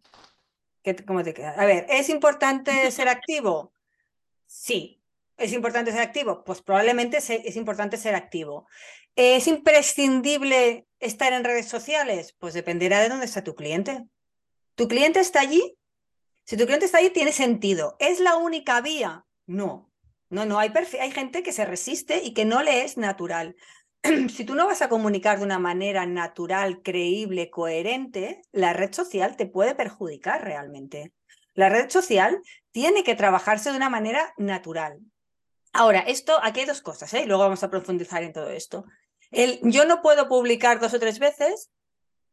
[1.07, 1.51] ¿Cómo te queda?
[1.51, 3.73] A ver, ¿es importante ser activo?
[4.47, 4.97] Sí.
[5.37, 6.45] ¿Es importante ser activo?
[6.45, 8.67] Pues probablemente es importante ser activo.
[9.17, 12.35] ¿Es imprescindible estar en redes sociales?
[12.39, 14.07] Pues dependerá de dónde está tu cliente.
[14.75, 15.79] ¿Tu cliente está allí?
[16.45, 17.97] Si tu cliente está allí, tiene sentido.
[17.99, 19.25] ¿Es la única vía?
[19.47, 19.90] No.
[20.31, 23.57] No, no, hay, hay gente que se resiste y que no le es natural.
[24.29, 29.37] si tú no vas a comunicar de una manera natural, creíble, coherente, la red social
[29.37, 31.13] te puede perjudicar realmente.
[31.55, 32.41] La red social
[32.71, 35.01] tiene que trabajarse de una manera natural.
[35.73, 37.27] Ahora, esto, aquí hay dos cosas, ¿eh?
[37.27, 38.85] luego vamos a profundizar en todo esto.
[39.31, 41.71] El, yo no puedo publicar dos o tres veces,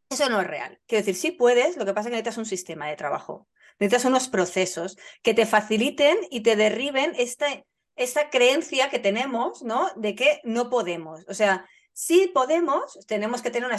[0.10, 0.80] eso no es real.
[0.88, 3.48] Quiero decir, sí puedes, lo que pasa es que necesitas un sistema de trabajo,
[3.80, 7.66] necesitas unos procesos que te faciliten y te derriben este,
[7.98, 9.90] esa creencia que tenemos, ¿no?
[9.96, 11.26] De que no podemos.
[11.28, 13.70] O sea, sí podemos, tenemos que tener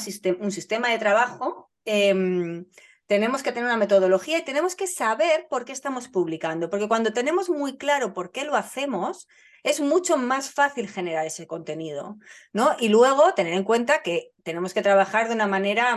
[0.41, 2.67] un sistema de trabajo, em,
[3.07, 7.13] tenemos que tener una metodología y tenemos que saber por qué estamos publicando, porque cuando
[7.13, 9.29] tenemos muy claro por qué lo hacemos,
[9.63, 12.19] es mucho más fácil generar ese contenido,
[12.53, 12.77] ¿no?
[12.79, 15.97] Y luego tener en cuenta que tenemos que trabajar de una manera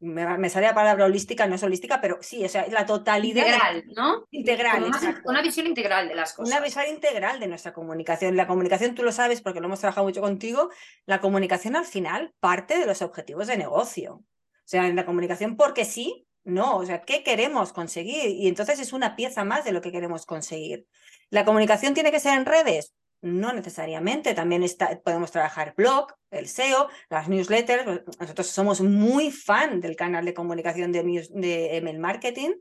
[0.00, 3.46] mm, me, sale la palabra holística, no es holística, pero sí, o sea, la totalidad.
[3.46, 4.26] Integral, ¿no?
[4.30, 6.52] Integral, una, una, visión integral de las cosas.
[6.52, 8.36] Una visión integral de nuestra comunicación.
[8.36, 10.70] La comunicación, tú lo sabes porque lo hemos trabajado mucho contigo,
[11.06, 14.14] la comunicación al final parte de los objetivos de negocio.
[14.14, 18.30] O sea, en la comunicación, porque sí, no, o sea, ¿qué queremos conseguir?
[18.30, 20.86] Y entonces es una pieza más de lo que queremos conseguir.
[21.28, 22.94] ¿La comunicación tiene que ser en redes?
[23.22, 28.02] No necesariamente, también está, podemos trabajar blog, el SEO, las newsletters.
[28.18, 32.52] Nosotros somos muy fan del canal de comunicación de, de email marketing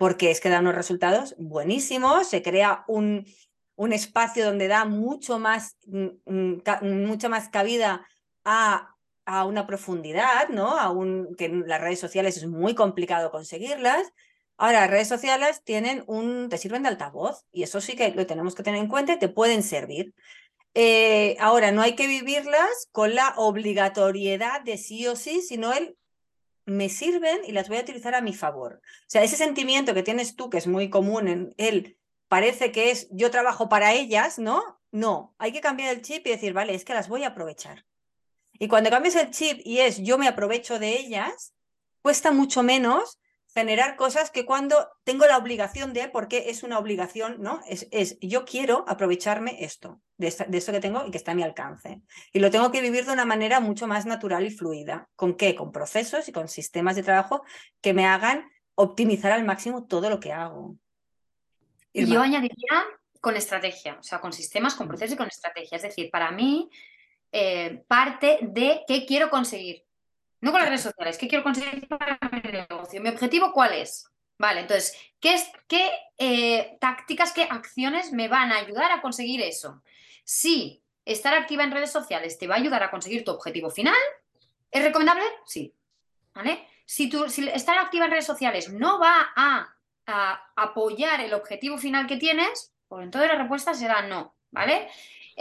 [0.00, 3.26] porque es que da unos resultados buenísimos, se crea un,
[3.76, 8.06] un espacio donde da mucho más, mm, mm, mucha más cabida
[8.42, 8.94] a,
[9.26, 10.74] a una profundidad, ¿no?
[10.78, 10.90] A
[11.36, 14.10] que en las redes sociales es muy complicado conseguirlas.
[14.60, 18.26] Ahora, las redes sociales tienen un, te sirven de altavoz y eso sí que lo
[18.26, 20.14] tenemos que tener en cuenta y te pueden servir.
[20.74, 25.96] Eh, ahora, no hay que vivirlas con la obligatoriedad de sí o sí, sino el
[26.66, 28.82] me sirven y las voy a utilizar a mi favor.
[28.84, 31.96] O sea, ese sentimiento que tienes tú, que es muy común en él,
[32.28, 34.78] parece que es yo trabajo para ellas, ¿no?
[34.92, 37.86] No, hay que cambiar el chip y decir, vale, es que las voy a aprovechar.
[38.58, 41.54] Y cuando cambias el chip y es yo me aprovecho de ellas,
[42.02, 43.18] cuesta mucho menos
[43.54, 47.60] generar cosas que cuando tengo la obligación de, porque es una obligación, ¿no?
[47.68, 51.34] Es, es yo quiero aprovecharme esto, de, de esto que tengo y que está a
[51.34, 52.00] mi alcance.
[52.32, 55.08] Y lo tengo que vivir de una manera mucho más natural y fluida.
[55.16, 55.54] ¿Con qué?
[55.54, 57.42] Con procesos y con sistemas de trabajo
[57.80, 60.76] que me hagan optimizar al máximo todo lo que hago.
[61.92, 62.84] Y yo añadiría
[63.20, 65.76] con estrategia, o sea, con sistemas, con procesos y con estrategia.
[65.76, 66.70] Es decir, para mí,
[67.32, 69.84] eh, parte de qué quiero conseguir.
[70.40, 73.00] No con las redes sociales, ¿qué quiero conseguir para mi negocio?
[73.00, 74.10] ¿Mi objetivo cuál es?
[74.38, 79.42] Vale, entonces, ¿qué, es, qué eh, tácticas, qué acciones me van a ayudar a conseguir
[79.42, 79.82] eso?
[80.24, 83.94] Si estar activa en redes sociales te va a ayudar a conseguir tu objetivo final,
[84.70, 85.24] ¿es recomendable?
[85.44, 85.74] Sí.
[86.32, 86.66] ¿Vale?
[86.86, 89.76] Si, tú, si estar activa en redes sociales no va a,
[90.06, 94.88] a apoyar el objetivo final que tienes, pues entonces la respuesta será no, ¿vale?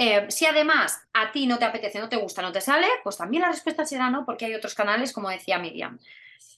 [0.02, 3.18] Eh, si además a ti no te apetece, no te gusta, no te sale, pues
[3.18, 6.00] también la respuesta será no, porque hay otros canales, como decía Miriam.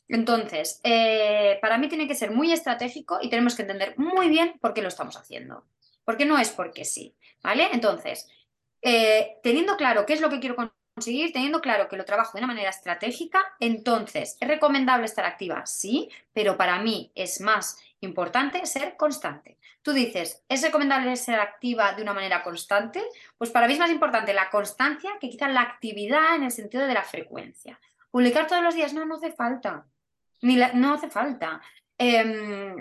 [0.07, 4.59] Entonces, eh, para mí tiene que ser muy estratégico y tenemos que entender muy bien
[4.61, 5.65] por qué lo estamos haciendo.
[6.05, 7.69] Porque no es porque sí, ¿vale?
[7.73, 8.29] Entonces,
[8.83, 10.55] eh, teniendo claro qué es lo que quiero
[10.93, 15.65] conseguir, teniendo claro que lo trabajo de una manera estratégica, entonces, ¿es recomendable estar activa?
[15.65, 19.57] Sí, pero para mí es más importante ser constante.
[19.81, 23.01] Tú dices, ¿es recomendable ser activa de una manera constante?
[23.37, 26.85] Pues para mí es más importante la constancia que quizá la actividad en el sentido
[26.85, 27.79] de la frecuencia.
[28.09, 29.85] Publicar todos los días, no, no hace falta.
[30.41, 31.61] Ni no hace falta.
[31.97, 32.75] Em,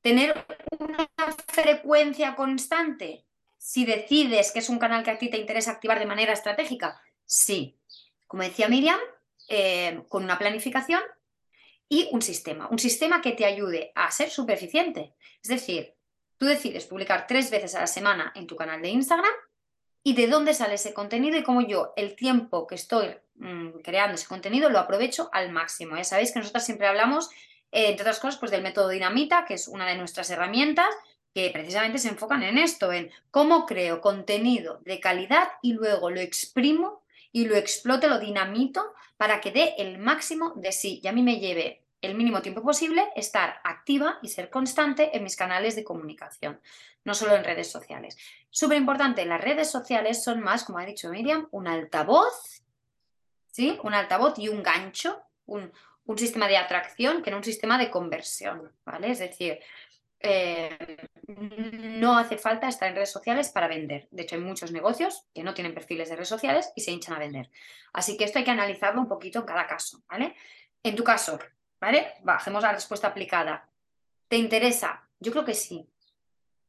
[0.00, 0.44] tener
[0.78, 1.08] una
[1.46, 3.24] frecuencia constante,
[3.56, 7.00] si decides que es un canal que a ti te interesa activar de manera estratégica,
[7.24, 7.78] sí.
[8.26, 8.98] Como decía Miriam,
[9.48, 11.00] em, con una planificación
[11.88, 12.68] y un sistema.
[12.70, 15.14] Un sistema que te ayude a ser súper eficiente.
[15.42, 15.94] Es decir,
[16.38, 19.32] Tú decides publicar tres veces a la semana en tu canal de Instagram
[20.02, 24.16] y de dónde sale ese contenido y cómo yo el tiempo que estoy mm, creando
[24.16, 25.96] ese contenido lo aprovecho al máximo.
[25.96, 27.30] Ya sabéis que nosotros siempre hablamos,
[27.70, 30.88] eh, entre otras cosas, pues del método Dinamita, que es una de nuestras herramientas
[31.32, 36.20] que precisamente se enfocan en esto, en cómo creo contenido de calidad y luego lo
[36.20, 37.02] exprimo
[37.34, 41.20] y lo exploto, lo dinamito para que dé el máximo de sí y a mí
[41.20, 45.82] me lleve el mínimo tiempo posible, estar activa y ser constante en mis canales de
[45.82, 46.60] comunicación,
[47.02, 48.16] no solo en redes sociales.
[48.50, 52.62] Súper importante, las redes sociales son más, como ha dicho Miriam, un altavoz,
[53.50, 53.80] ¿sí?
[53.82, 55.72] Un altavoz y un gancho, un,
[56.16, 59.10] sistema de atracción que no un sistema de conversión, ¿vale?
[59.10, 59.58] Es decir,
[60.24, 64.08] eh, no hace falta estar en redes sociales para vender.
[64.10, 67.14] De hecho, hay muchos negocios que no tienen perfiles de redes sociales y se hinchan
[67.14, 67.50] a vender.
[67.92, 70.34] Así que esto hay que analizarlo un poquito en cada caso, ¿vale?
[70.82, 71.38] En tu caso,
[71.84, 72.14] ¿Vale?
[72.22, 73.68] Bajemos la respuesta aplicada.
[74.26, 75.06] ¿Te interesa?
[75.20, 75.86] Yo creo que sí.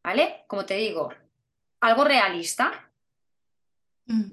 [0.04, 0.44] ¿Vale?
[0.46, 1.10] Como te digo,
[1.80, 2.92] algo realista.
[4.08, 4.32] Mm.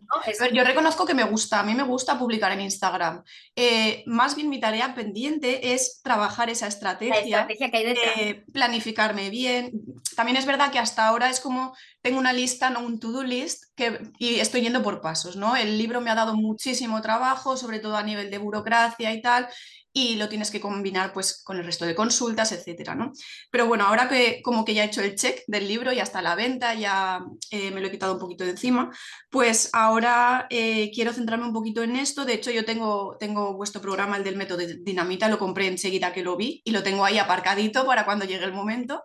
[0.52, 3.22] yo reconozco que me gusta, a mí me gusta publicar en Instagram.
[3.56, 9.72] Eh, más bien mi tarea pendiente es trabajar esa estrategia, eh, planificarme bien.
[10.14, 13.64] También es verdad que hasta ahora es como tengo una lista, no un to-do list,
[13.74, 15.36] que, y estoy yendo por pasos.
[15.36, 15.56] ¿no?
[15.56, 19.48] El libro me ha dado muchísimo trabajo, sobre todo a nivel de burocracia y tal,
[19.92, 23.12] y lo tienes que combinar pues con el resto de consultas, etcétera, ¿no?
[23.50, 26.22] Pero bueno, ahora que como que ya he hecho el check del libro, ya está
[26.22, 28.90] la venta, ya eh, me lo he quitado un poquito de encima,
[29.30, 32.24] pues ahora eh, quiero centrarme un poquito en esto.
[32.24, 36.22] De hecho, yo tengo, tengo vuestro programa, el del método Dinamita, lo compré enseguida que
[36.22, 39.04] lo vi y lo tengo ahí aparcadito para cuando llegue el momento.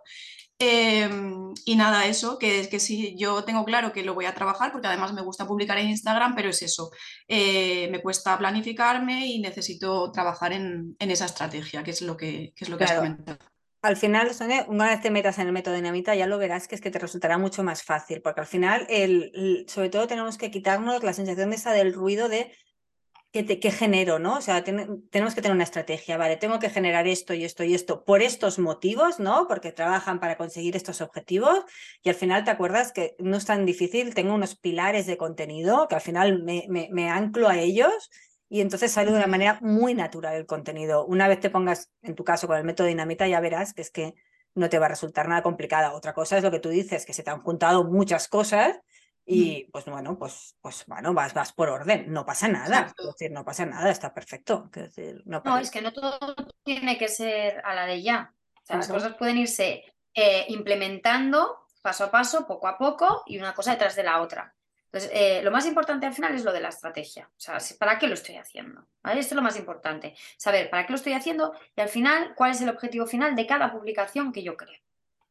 [0.60, 4.34] Em, y nada, eso, que es que sí, yo tengo claro que lo voy a
[4.34, 6.90] trabajar porque además me gusta publicar en Instagram, pero es eso,
[7.28, 12.68] eh, me cuesta planificarme y necesito trabajar en, esa estrategia, que es lo que, es
[12.68, 13.38] lo que has comentado.
[13.82, 16.74] Al final, Sonia, una vez te metas en el método dinamita, ya lo verás que
[16.74, 20.50] es que te resultará mucho más fácil, porque al final, el, sobre todo tenemos que
[20.50, 22.52] quitarnos la sensación de esa del ruido de
[23.32, 24.36] ¿qué, genero, no?
[24.36, 26.36] O sea, tenemos que tener una estrategia, ¿vale?
[26.36, 29.46] Tengo que generar esto y esto y esto por estos motivos, ¿no?
[29.46, 31.64] Porque trabajan para conseguir estos objetivos
[32.02, 35.88] y al final te acuerdas que no es tan difícil, tengo unos pilares de contenido
[35.88, 38.10] que al final me, me, anclo a ellos
[38.48, 41.04] y entonces sale de una manera muy natural el contenido.
[41.04, 43.90] Una vez te pongas, en tu caso, con el método dinamita, ya verás que es
[43.90, 44.14] que
[44.54, 45.92] no te va a resultar nada complicada.
[45.92, 48.80] Otra cosa es lo que tú dices, que se te han juntado muchas cosas
[49.30, 52.94] y pues bueno, pues, pues bueno, vas, vas por orden, no pasa nada.
[52.98, 54.70] Es decir, no pasa nada, está perfecto.
[55.26, 56.18] no, es que no todo
[56.64, 58.32] tiene que ser a la de ya.
[58.70, 63.72] las cosas pueden irse eh, implementando paso a paso, poco a poco, y una cosa
[63.72, 64.54] detrás de la otra.
[64.86, 67.28] Entonces, eh, lo más importante al final es lo de la estrategia.
[67.36, 68.86] O sea, ¿para qué lo estoy haciendo?
[69.04, 70.14] Esto es lo más importante.
[70.38, 73.46] Saber para qué lo estoy haciendo y al final cuál es el objetivo final de
[73.46, 74.80] cada publicación que yo creo.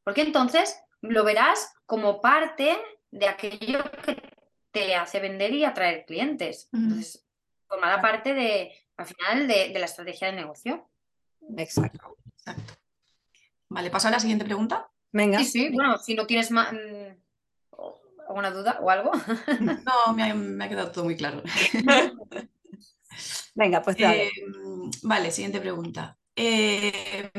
[0.03, 2.77] Porque entonces lo verás como parte
[3.11, 4.21] de aquello que
[4.71, 6.69] te hace vender y atraer clientes.
[6.71, 7.25] Entonces,
[7.67, 10.89] formará parte de, al final, de, la estrategia de negocio.
[11.57, 12.17] Exacto.
[12.37, 12.73] Exacto.
[13.69, 14.89] Vale, paso a la siguiente pregunta.
[15.11, 15.39] Venga.
[15.39, 16.77] Sí, sí, bueno, si no tienes más, mm,
[18.27, 19.11] alguna duda o algo.
[19.85, 21.41] No, me ha, quedado todo muy claro.
[23.55, 24.27] Venga, pues dale.
[24.27, 24.31] Eh,
[25.03, 26.17] vale, siguiente pregunta.
[26.35, 27.31] Eh,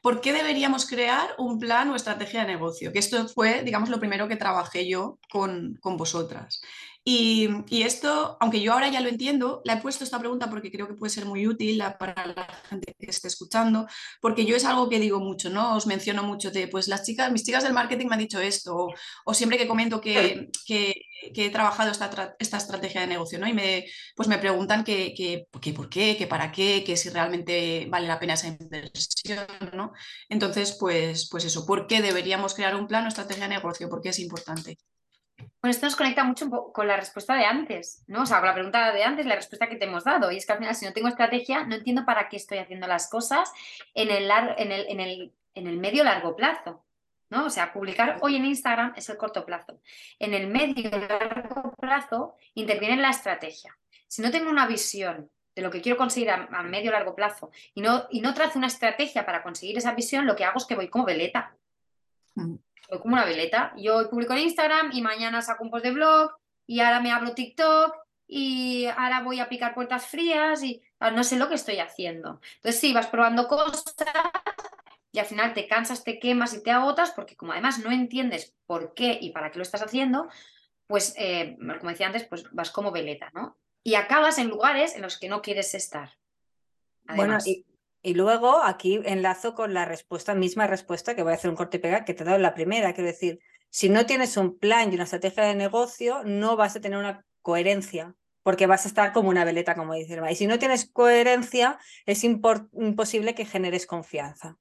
[0.00, 2.92] ¿Por qué deberíamos crear un plan o estrategia de negocio?
[2.92, 6.62] Que esto fue, digamos, lo primero que trabajé yo con, con vosotras.
[7.04, 10.86] Y, esto, aunque yo ahora ya lo entiendo, la he puesto esta pregunta porque creo
[10.86, 13.88] que puede ser muy útil para la gente que esté escuchando,
[14.20, 15.74] porque yo es algo que digo mucho, ¿no?
[15.76, 18.88] Os menciono mucho de, pues las chicas, mis chicas del marketing me han dicho esto,
[19.24, 20.50] o, siempre que comento que,
[21.34, 23.48] he trabajado esta, esta, estrategia de negocio, ¿no?
[23.48, 23.84] Y me,
[24.14, 28.20] pues me preguntan que, que, por qué, que para qué, que si realmente vale la
[28.20, 29.92] pena esa inversión, ¿no?
[30.28, 33.88] Entonces, pues, pues eso, ¿por qué deberíamos crear un plan o estrategia de negocio?
[33.88, 34.78] ¿Por qué es importante?
[35.60, 38.22] Bueno, esto nos conecta mucho con la respuesta de antes, ¿no?
[38.22, 40.30] O sea, con la pregunta de antes, la respuesta que te hemos dado.
[40.30, 42.86] Y es que al final, si no tengo estrategia, no entiendo para qué estoy haciendo
[42.86, 43.52] las cosas
[43.94, 46.84] en el, en el, en el, en el medio largo plazo.
[47.30, 47.46] ¿no?
[47.46, 49.80] O sea, publicar hoy en Instagram es el corto plazo.
[50.18, 53.76] En el medio largo plazo interviene la estrategia.
[54.06, 57.80] Si no tengo una visión de lo que quiero conseguir a, medio largo plazo y
[57.80, 60.74] no, y no trazo una estrategia para conseguir esa visión, lo que hago es que
[60.74, 61.54] voy como veleta.
[62.34, 62.56] Mm
[62.88, 63.72] como una veleta.
[63.76, 66.32] Yo publico en Instagram y mañana saco un post de blog
[66.66, 71.24] y ahora me abro TikTok y ahora voy a picar puertas frías y ah, no
[71.24, 72.40] sé lo que estoy haciendo.
[72.56, 73.94] Entonces sí, vas probando cosas
[75.12, 78.54] y al final te cansas, te quemas y te agotas porque como además no entiendes
[78.66, 80.28] por qué y para qué lo estás haciendo,
[80.86, 83.58] pues eh, como decía antes, pues vas como veleta, ¿no?
[83.84, 86.16] Y acabas en lugares en los que no quieres estar.
[87.04, 87.66] Bueno, y,
[88.02, 91.76] y luego aquí enlazo con la respuesta, misma respuesta que voy a hacer un corte
[91.76, 92.92] y pega que te he dado en la primera.
[92.92, 96.80] Quiero decir, si no tienes un plan y una estrategia de negocio, no vas a
[96.80, 100.58] tener una coherencia, porque vas a estar como una veleta, como dice Y si no
[100.58, 104.58] tienes coherencia, es imposible que generes confianza.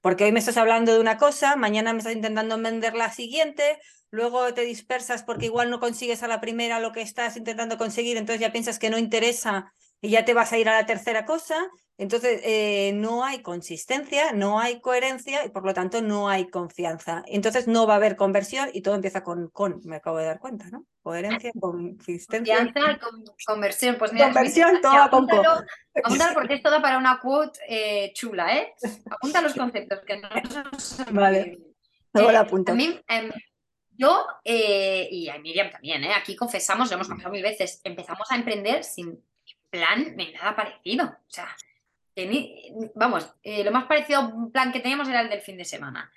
[0.00, 3.80] Porque hoy me estás hablando de una cosa, mañana me estás intentando vender la siguiente,
[4.10, 8.16] luego te dispersas porque igual no consigues a la primera lo que estás intentando conseguir,
[8.16, 11.24] entonces ya piensas que no interesa y ya te vas a ir a la tercera
[11.24, 11.56] cosa.
[11.98, 17.22] Entonces, eh, no hay consistencia, no hay coherencia y por lo tanto no hay confianza.
[17.26, 20.38] Entonces, no va a haber conversión y todo empieza con, con me acabo de dar
[20.38, 20.84] cuenta, ¿no?
[21.02, 22.58] Coherencia, consistencia.
[22.58, 23.96] Confianza, con, conversión.
[23.96, 28.74] Pues mira, conversión, todo apúntalo, apúntalo porque esto da para una quote eh, chula, ¿eh?
[29.10, 30.28] Apunta los conceptos que no
[31.12, 31.58] Vale,
[32.12, 32.72] luego la apunto.
[32.72, 33.30] También, em,
[33.98, 36.12] yo, eh, y a Miriam también, ¿eh?
[36.14, 39.18] aquí confesamos, lo hemos contado mil veces, empezamos a emprender sin
[39.70, 41.04] plan ni nada parecido.
[41.04, 41.54] O sea,
[42.94, 45.64] vamos, eh, lo más parecido a un plan que teníamos era el del fin de
[45.64, 46.10] semana.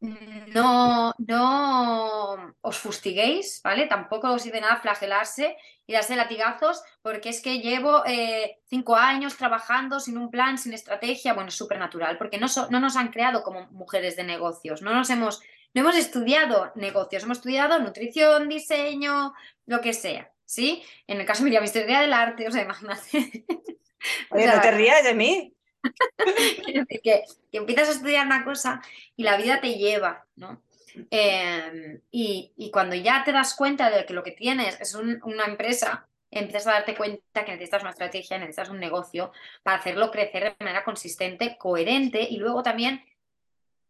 [0.00, 3.86] No, no os fustiguéis, ¿vale?
[3.86, 9.36] Tampoco os de nada flagelarse y darse latigazos, porque es que llevo eh, cinco años
[9.36, 11.32] trabajando sin un plan, sin estrategia.
[11.32, 14.92] Bueno, es súper natural, porque no, no nos han creado como mujeres de negocios, no
[14.92, 15.40] nos hemos,
[15.72, 19.32] no hemos estudiado negocios, hemos estudiado nutrición, diseño,
[19.66, 20.33] lo que sea.
[20.54, 20.84] ¿Sí?
[21.06, 23.44] En el caso de Miriam, historia del arte, o sea, imagínate.
[24.30, 25.54] Oye, no te rías de mí.
[27.02, 28.80] que, empiezas a estudiar una cosa
[29.16, 30.62] y la vida te lleva, ¿no?
[31.10, 36.08] Em, y, cuando ya te das cuenta de que lo que tienes es una empresa,
[36.30, 39.32] empiezas a darte cuenta que necesitas una estrategia, necesitas un negocio
[39.64, 43.04] para hacerlo crecer de manera consistente, coherente y luego también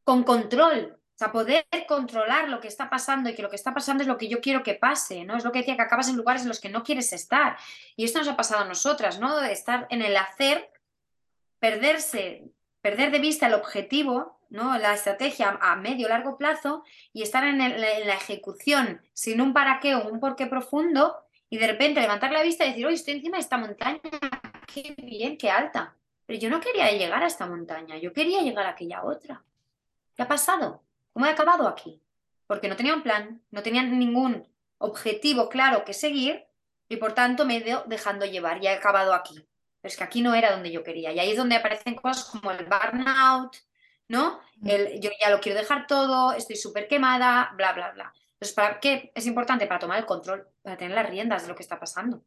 [0.03, 3.73] con control, o sea, poder controlar lo que está pasando y que lo que está
[3.73, 5.37] pasando es lo que yo quiero que pase, ¿no?
[5.37, 7.57] Es lo que decía, que acabas en lugares en los que no quieres estar.
[7.95, 9.41] Y esto nos ha pasado a nosotras, ¿no?
[9.41, 10.73] De estar en el hacer,
[11.61, 12.51] perderse,
[12.81, 14.77] perder de vista el objetivo, ¿no?
[14.77, 19.95] La estrategia a medio largo plazo y estar en, la ejecución sin un para qué
[19.95, 21.17] o un por qué profundo
[21.49, 24.01] y de repente levantar la vista y decir, oye, estoy encima de esta montaña,
[24.67, 25.95] qué bien, qué alta.
[26.27, 29.45] Pero yo no quería llegar a esta montaña, yo quería llegar a aquella otra.
[30.17, 30.84] ¿Qué ha pasado?
[31.15, 32.03] ¿Cómo he acabado aquí?
[32.47, 34.47] Porque no tenía un plan, no tenía ningún
[34.79, 36.45] objetivo claro que seguir
[36.89, 39.35] y por tanto me he ido dejando llevar y he acabado aquí.
[39.81, 41.13] Pero es que aquí no era donde yo quería.
[41.13, 43.57] Y ahí es donde aparecen cosas como el burnout,
[44.09, 44.41] ¿no?
[44.57, 44.69] Mm.
[44.69, 48.13] El, yo ya lo quiero dejar todo, estoy súper quemada, bla, bla, bla.
[48.33, 49.69] Entonces, ¿para qué es importante?
[49.69, 52.25] Para tomar el control, para tener las riendas de lo que está pasando.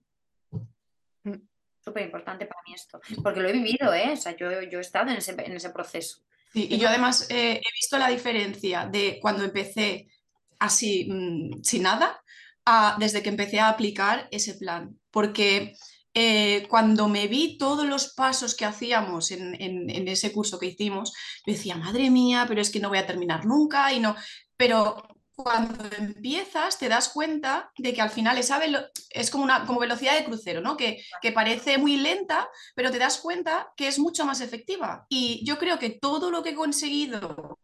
[1.23, 1.35] Mm.
[1.81, 3.01] Súper importante para mí esto.
[3.21, 4.13] Porque lo he vivido, ¿eh?
[4.13, 6.21] O sea, yo, yo he estado en ese, en ese proceso
[6.57, 10.07] y yo además eh, he visto la diferencia de cuando empecé
[10.59, 12.21] así mm, sin nada
[12.65, 14.99] a desde que empecé a aplicar ese plan.
[15.11, 15.73] Porque
[16.13, 21.13] eh, cuando me vi todos los pasos que hacíamos en, ese curso que hicimos,
[21.45, 24.15] yo decía, madre mía, pero es que no voy a terminar nunca y no.
[24.57, 25.03] Pero
[25.37, 28.59] cuando empiezas te das cuenta de que al final esa
[29.11, 30.75] es como una como velocidad de crucero, ¿no?
[30.75, 35.05] Que, que, parece muy lenta, pero te das cuenta que es mucho más efectiva.
[35.09, 37.59] Y yo creo que todo lo que he conseguido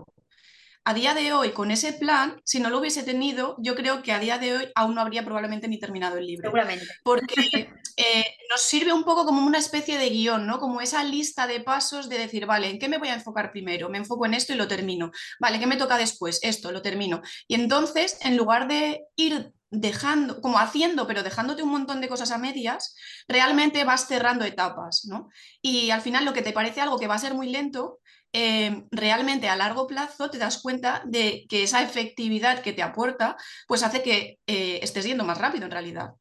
[0.86, 4.12] a día de hoy, con ese plan, si no lo hubiese tenido, yo creo que
[4.12, 6.50] a día de hoy aún no habría probablemente ni terminado el libro.
[6.50, 6.86] Seguramente.
[7.04, 10.60] Porque eh, nos sirve un poco como una especie de guion, ¿no?
[10.60, 13.90] Como esa lista de pasos de decir, vale, ¿en qué me voy a enfocar primero?
[13.90, 15.12] Me enfoco en esto y lo termino.
[15.40, 16.40] Vale, ¿qué me toca después?
[16.44, 17.22] Esto, lo termino.
[17.48, 22.32] Y entonces, en lugar de ir dejando, como haciendo, pero dejándote un montón de cosas
[22.32, 22.96] a medias,
[23.28, 25.30] realmente vas cerrando etapas, ¿no?
[25.62, 28.00] Y al final lo que te parece algo que va a ser muy lento,
[28.36, 33.38] Em, realmente a largo plazo te das cuenta de que esa efectividad que te aporta,
[33.68, 36.14] pues hace que eh, estés yendo más rápido en realidad.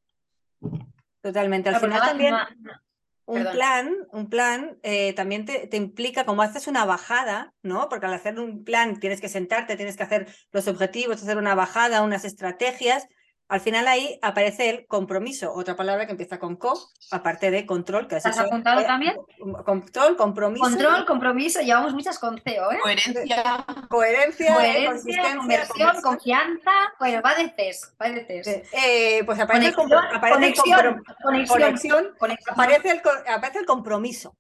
[1.22, 1.70] Totalmente.
[1.70, 2.34] Al final también
[3.24, 7.88] un plan, un plan eh, también te, te, implica, como haces una bajada, ¿no?
[7.88, 11.54] Porque al hacer un plan tienes que sentarte, tienes que hacer los objetivos, hacer una
[11.54, 13.08] bajada, unas estrategias,
[13.52, 16.72] al final ahí aparece el compromiso, otra palabra que empieza con co,
[17.10, 18.08] aparte de control.
[18.08, 19.14] Que has apuntado eh, también?
[19.66, 20.64] Control, compromiso.
[20.64, 22.78] Control, compromiso, llevamos muchas con CEO, ¿eh?
[22.80, 23.66] Coherencia.
[23.90, 25.36] Coherencia, Coherencia consistencia.
[25.36, 26.70] Conversión, confianza.
[26.98, 28.72] Bueno, va de CES, va de CES.
[28.72, 32.14] Eh, pues aparece, el, conexión, conexión,
[32.48, 34.34] Aparece, el, aparece el compromiso,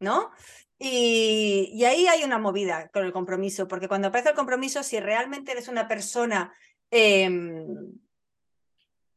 [0.00, 0.32] ¿no?
[0.76, 4.98] Y, y, ahí hay una movida con el compromiso, porque cuando aparece el compromiso, si
[4.98, 6.52] realmente eres una persona
[6.90, 7.30] eh,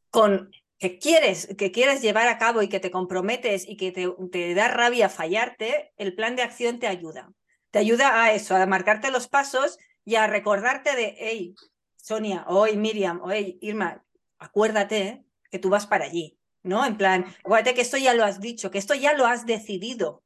[0.09, 4.55] con que quieres, que quieres llevar a cabo y que te comprometes y que te,
[4.55, 7.31] da rabia fallarte, el plan de acción te ayuda.
[7.71, 11.55] Te ayuda a eso, a marcarte los pasos y a recordarte de, hey,
[11.97, 14.03] Sonia, o hey, Miriam, o hey, Irma,
[14.39, 16.85] acuérdate que tú vas para allí, ¿no?
[16.85, 20.23] En plan, acuérdate que esto ya lo has dicho, que esto ya lo has decidido.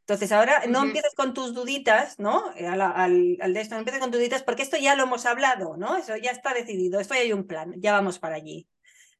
[0.00, 2.46] Entonces ahora no empieces con tus duditas, ¿no?
[2.56, 5.26] Al, al, al, de esto, no empieces con tus duditas porque esto ya lo hemos
[5.26, 5.96] hablado, ¿no?
[5.96, 8.66] Eso ya está decidido, esto ya hay un plan, ya vamos para allí.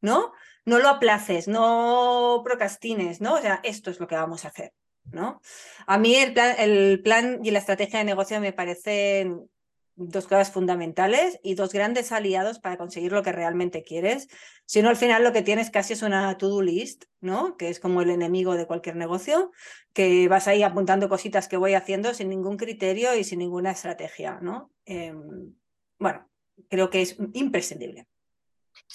[0.02, 0.32] ¿No?
[0.66, 3.34] No lo aplaces, no procrastines, ¿no?
[3.34, 4.72] O sea, esto es lo que vamos a hacer,
[5.10, 5.40] ¿no?
[5.86, 9.48] A mí el plan, y la estrategia de negocio me parecen
[9.94, 14.28] dos cosas fundamentales y dos grandes aliados para conseguir lo que realmente quieres.
[14.64, 17.56] Si no, al final lo que tienes casi es una to-do list, ¿no?
[17.56, 19.52] Que es como el enemigo de cualquier negocio,
[19.92, 24.38] que vas ahí apuntando cositas que voy haciendo sin ningún criterio y sin ninguna estrategia,
[24.40, 24.70] ¿no?
[24.86, 25.54] Em,
[25.98, 26.28] bueno,
[26.68, 28.06] creo que es imprescindible.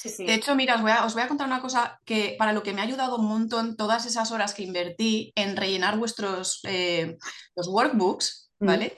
[0.04, 2.62] De hecho, mira, os voy, a, os voy, a, contar una cosa que para lo
[2.62, 7.18] que me ha ayudado un montón todas esas horas que invertí en rellenar vuestros eh,
[7.56, 8.66] los workbooks, mm.
[8.66, 8.98] ¿vale?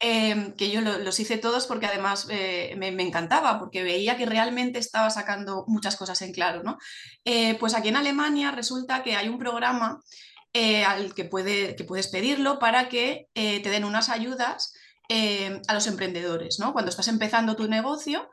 [0.00, 4.78] Em, que yo los hice todos porque además eh, me, encantaba, porque veía que realmente
[4.78, 6.78] estaba sacando muchas cosas en claro, ¿no?
[7.24, 10.00] Eh, pues aquí en Alemania resulta que hay un programa
[10.86, 14.74] al que, puede, que puedes pedirlo para que te den unas ayudas
[15.68, 16.72] a los emprendedores, ¿no?
[16.72, 18.28] Cuando estás empezando tu negocio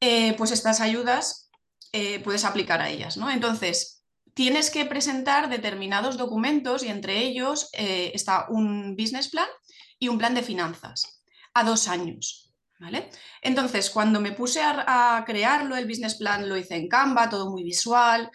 [0.00, 1.50] eh, pues estas ayudas
[1.92, 3.16] eh, puedes aplicar a ellas.
[3.16, 3.30] ¿no?
[3.30, 9.48] Entonces, tienes que presentar determinados documentos y entre ellos eh, está un business plan
[9.98, 11.22] y un plan de finanzas
[11.54, 12.44] a dos años.
[12.80, 13.10] ¿Vale?
[13.42, 17.64] Entonces, cuando me puse a, crearlo, el business plan lo hice en Canva, todo muy
[17.64, 18.30] visual,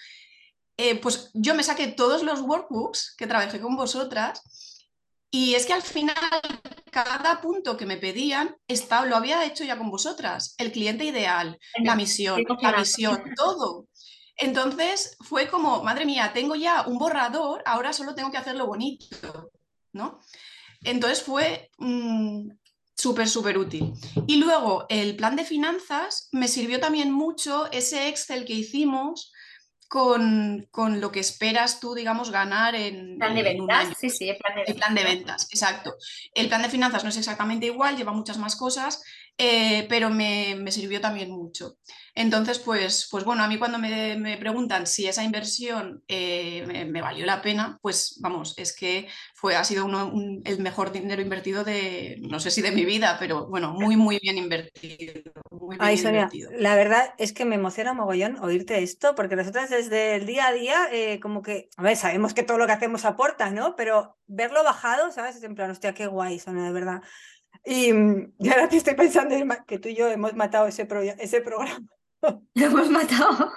[1.01, 4.41] pues yo me saqué todos los workbooks que trabajé con vosotras
[5.35, 6.13] y es que al final,
[6.91, 10.53] cada punto que me pedían, está, lo había hecho ya con vosotras.
[10.59, 13.87] El cliente ideal, la misión, la visión, todo.
[14.37, 19.49] Entonces fue como, madre mía, tengo ya un borrador, ahora solo tengo que hacerlo bonito,
[19.91, 20.19] ¿no?
[20.83, 22.51] Entonces fue mm,
[22.95, 23.91] súper, súper útil.
[24.27, 29.32] Y luego el plan de finanzas me sirvió también mucho ese Excel que hicimos
[29.93, 33.15] con, con, lo que esperas tú, digamos, ganar en.
[33.19, 34.73] Plan de ventas, sí, sí, el plan de ventas.
[34.73, 35.95] El plan de ventas, exacto.
[36.33, 39.03] El plan de finanzas no es exactamente igual, lleva muchas más cosas,
[39.37, 41.77] eh, pero me, me, sirvió también mucho.
[42.15, 47.01] Entonces, pues, pues bueno, a mí cuando me, me preguntan si esa inversión eh, me,
[47.01, 50.13] valió la pena, pues vamos, es que fue, ha sido uno,
[50.45, 54.19] el mejor dinero invertido de, no sé si de mi vida, pero bueno, muy, muy
[54.21, 55.23] bien invertido.
[55.49, 60.15] Muy Ay, Sonia, la verdad es que me emociona mogollón oírte esto, porque nosotras desde
[60.15, 63.05] el día a día, eh, como que, a ver, sabemos que todo lo que hacemos
[63.05, 63.75] aporta, ¿no?
[63.75, 65.37] Pero verlo bajado, ¿sabes?
[65.37, 67.01] Es en plan, hostia, qué guay, Sonia, de verdad.
[67.65, 67.89] Y,
[68.37, 69.35] y, ahora te estoy pensando,
[69.65, 70.87] que tú y yo hemos matado ese,
[71.17, 71.87] ese programa.
[72.53, 73.51] Lo hemos matado.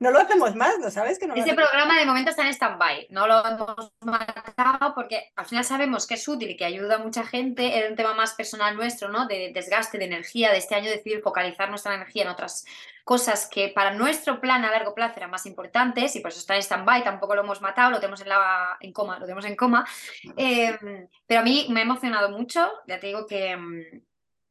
[0.00, 1.18] No lo hacemos más, ¿no sabes?
[1.18, 3.06] Que no programa de momento está en stand-by.
[3.10, 6.98] No lo hemos matado porque al final sabemos que es útil y que ayuda a
[6.98, 7.78] mucha gente.
[7.78, 9.26] Era un tema más personal nuestro, ¿no?
[9.26, 12.66] De desgaste de energía, de este año decidir focalizar nuestra energía en otras
[13.04, 16.54] cosas que para nuestro plan a largo plazo eran más importantes y por eso está
[16.54, 17.02] en stand-by.
[17.02, 19.86] Tampoco lo hemos matado, lo tenemos en, la, en coma, lo tenemos en coma.
[20.36, 22.70] Em, pero a mí me ha emocionado mucho.
[22.86, 23.56] Ya te digo que.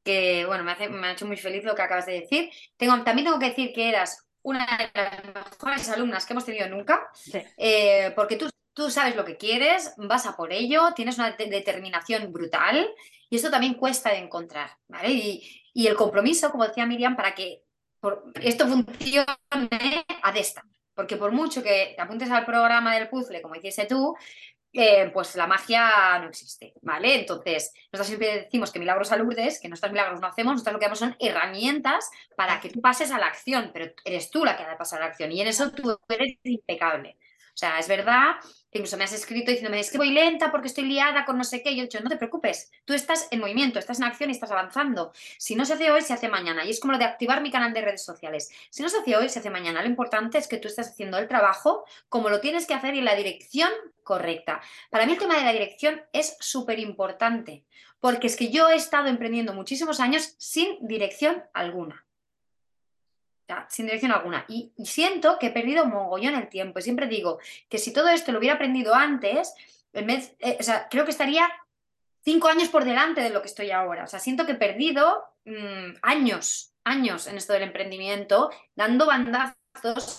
[0.04, 2.50] Que bueno, me, hace, me ha hecho muy feliz lo que acabas de decir.
[2.78, 6.68] Tengo, también tengo que decir que eras una de las mejores alumnas que hemos tenido
[6.68, 7.10] nunca,
[7.58, 12.34] eh, porque tú, tú sabes lo que quieres, vas a por ello, tienes una determinación
[12.34, 12.90] brutal
[13.30, 15.12] y esto también cuesta de encontrar, ¿vale?
[15.12, 17.64] Y, y el compromiso, como decía Miriam, para que
[18.42, 20.64] esto funcione a desta.
[20.94, 24.16] Porque por mucho que te apuntes al programa del puzzle, como hiciste tú,
[24.74, 27.16] eh, pues la magia no existe, ¿vale?
[27.16, 30.86] Entonces, nosotros siempre decimos que milagros a que nuestros milagros no hacemos, nosotros lo que
[30.86, 34.64] damos son herramientas para que tú pases a la acción, pero eres tú la que
[34.64, 37.18] ha de pasar a la acción y en eso tú eres impecable.
[37.54, 38.36] O sea, es verdad
[38.78, 41.62] incluso me has escrito diciéndome, es que voy lenta porque estoy liada con no sé
[41.62, 41.72] qué.
[41.72, 44.34] Y yo he dicho, no te preocupes, tú estás en movimiento, estás en acción y
[44.34, 45.12] estás avanzando.
[45.38, 46.66] Si no se hace hoy, se hace mañana.
[46.66, 48.50] Y es como lo de activar mi canal de redes sociales.
[48.70, 49.82] Si no se hace hoy, se hace mañana.
[49.82, 53.00] Lo importante es que tú estés haciendo el trabajo como lo tienes que hacer y
[53.00, 53.70] en la dirección
[54.04, 54.62] correcta.
[54.90, 57.66] Para mí el tema de la dirección es súper importante,
[58.00, 62.06] porque es que yo he estado emprendiendo muchísimos años sin dirección alguna
[63.70, 64.46] sin dirección alguna.
[64.48, 66.80] Y, siento que he perdido mogollón el tiempo.
[66.80, 67.40] Y siempre digo
[67.70, 69.54] que si todo esto lo hubiera aprendido antes,
[69.94, 71.50] en vez, eh, o sea, creo que estaría
[72.24, 74.04] cinco años por delante de lo que estoy ahora.
[74.04, 79.56] O sea, siento que he perdido mm, años, años en esto del emprendimiento, dando bandazos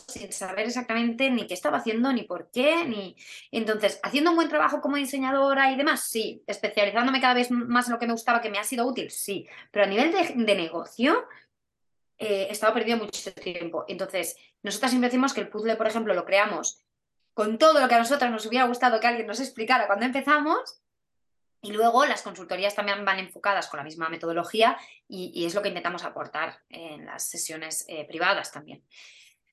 [0.09, 3.17] sin saber exactamente ni qué estaba haciendo, ni por qué, ni...
[3.51, 6.43] Entonces, haciendo un buen trabajo como diseñadora y demás, sí.
[6.47, 9.47] Especializándome cada vez más en lo que me gustaba, que me ha sido útil, sí.
[9.71, 11.27] Pero a nivel de negocio,
[12.19, 13.85] eh, he estado perdiendo mucho tiempo.
[13.89, 16.83] Entonces, nosotras siempre decimos que el puzzle, por ejemplo, lo creamos
[17.35, 20.81] con todo lo que a nosotras nos hubiera gustado que alguien nos explicara cuando empezamos.
[21.65, 25.69] Y luego las consultorías también van enfocadas con la misma metodología y, es lo que
[25.69, 28.85] intentamos aportar en las sesiones eh, privadas también.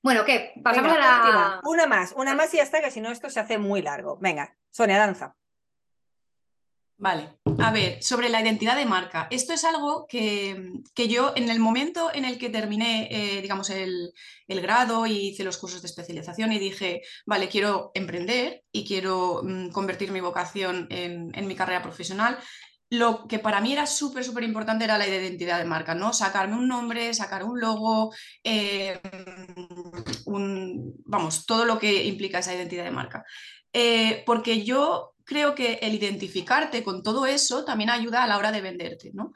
[0.02, 0.52] Bueno, ¿qué?
[0.62, 1.60] Pasamos a la...
[1.62, 4.18] Una más, una más y ya está, que si no esto se hace muy largo.
[4.20, 5.36] Venga, Sonia, danza.
[7.00, 9.26] Vale, a ver, sobre la identidad de marca.
[9.30, 14.12] Esto es algo que, yo en el momento en el que terminé, eh, digamos, el,
[14.46, 19.70] grado y hice los cursos de especialización y dije, vale, quiero emprender y quiero mm,
[19.70, 22.38] convertir mi vocación en, mi carrera profesional,
[22.90, 26.12] lo que para mí era súper, súper importante era la identidad de marca, ¿no?
[26.12, 28.12] Sacarme un nombre, sacar un logo,
[28.44, 29.00] eh,
[31.06, 33.24] vamos, todo lo que implica esa identidad de marca.
[33.72, 38.50] Eh, porque yo creo que el identificarte con todo eso también ayuda a la hora
[38.50, 39.32] de venderte, ¿no?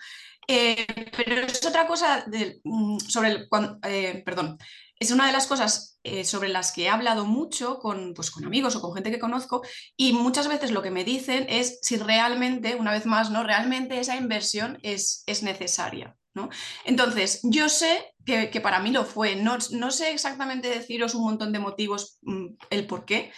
[0.48, 0.84] Eh,
[1.16, 2.26] pero es otra cosa
[2.64, 3.48] mm, sobre el,
[3.84, 4.58] eh, perdón,
[4.98, 8.44] es una de las cosas eh, sobre las que he hablado mucho con, pues, con
[8.44, 9.62] amigos o con gente que conozco
[9.96, 13.44] y muchas veces lo que me dicen es si realmente, una vez más, ¿no?
[13.44, 16.16] Realmente esa inversión es, es necesaria.
[16.34, 16.48] ¿no?
[16.84, 21.52] Entonces, yo sé que, para mí lo fue, no, no, sé exactamente deciros un montón
[21.52, 23.30] de motivos mm, el por qué,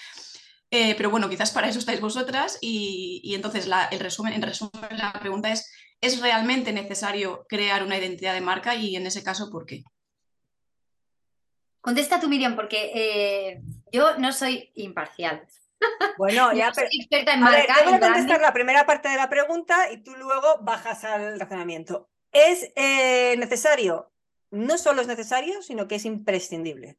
[0.71, 5.13] eh, pero bueno, quizás para eso estáis vosotras y, entonces el resumen, en resumen la
[5.13, 9.65] pregunta es, ¿es realmente necesario crear una identidad de marca y en ese caso por
[9.65, 9.85] qué?
[11.81, 13.63] Contesta tú, Miriam, porque eh,
[13.93, 15.47] yo no soy imparcial.
[16.19, 16.89] Bueno, ya, pero...
[16.89, 17.75] Soy experta en marca.
[17.85, 22.09] voy a contestar la primera parte de la pregunta y tú luego bajas al razonamiento.
[22.33, 24.11] ¿Es eh, necesario?
[24.51, 26.99] No solo es necesario, sino que es imprescindible.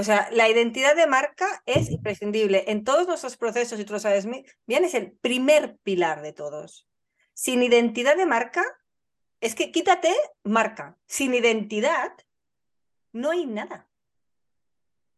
[0.00, 2.64] O sea, la identidad de marca es imprescindible.
[2.68, 4.26] En todos nuestros procesos, y tú lo sabes
[4.64, 6.88] bien, es el primer pilar de todos.
[7.34, 8.64] Sin identidad de marca,
[9.42, 10.96] es que quítate marca.
[11.06, 12.12] Sin identidad,
[13.12, 13.90] no hay nada.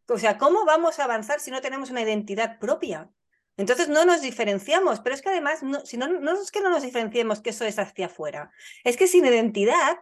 [0.09, 3.09] O sea, ¿cómo vamos a avanzar si no tenemos una identidad propia?
[3.55, 6.69] Entonces no nos diferenciamos, pero es que además, no, si no, no es que no
[6.69, 8.51] nos diferenciemos, que eso es hacia afuera,
[8.83, 9.99] es que sin identidad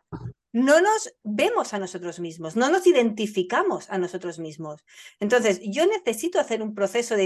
[0.53, 4.83] no nos vemos a nosotros mismos, no nos identificamos a nosotros mismos.
[5.19, 7.25] Entonces, yo necesito hacer un proceso de,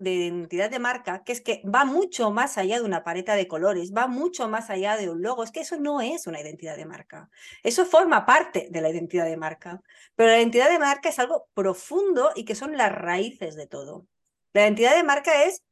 [0.00, 3.92] identidad de marca que es que va mucho más allá de una paleta de colores,
[3.92, 5.44] va mucho más allá de un logo.
[5.44, 7.28] Es que eso no es una identidad de marca.
[7.62, 9.82] Eso forma parte de la identidad de marca.
[10.16, 14.06] Pero la identidad de marca es algo profundo y que son las raíces de todo.
[14.54, 15.62] La identidad de marca es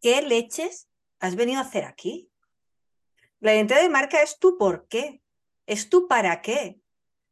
[0.00, 0.88] qué leches
[1.18, 2.30] has venido a hacer aquí.
[3.40, 5.22] La identidad de marca es tu por qué
[5.68, 6.80] es tu para qué.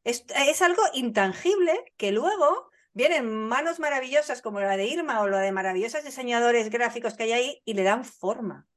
[0.04, 0.22] Es,
[0.62, 6.04] algo intangible que luego vienen manos maravillosas como la de Irma o la de maravillosos
[6.04, 8.68] diseñadores gráficos que hay ahí y le dan forma.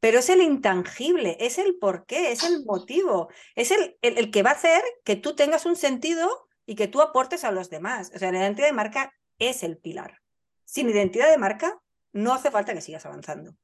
[0.00, 4.42] Pero es el intangible, es el por qué, es el motivo, es el, el, que
[4.42, 8.10] va a hacer que tú tengas un sentido y que tú aportes a los demás.
[8.14, 10.20] O sea, la identidad de marca es el pilar.
[10.64, 11.80] Sin identidad de marca,
[12.12, 13.54] no hace falta que sigas avanzando.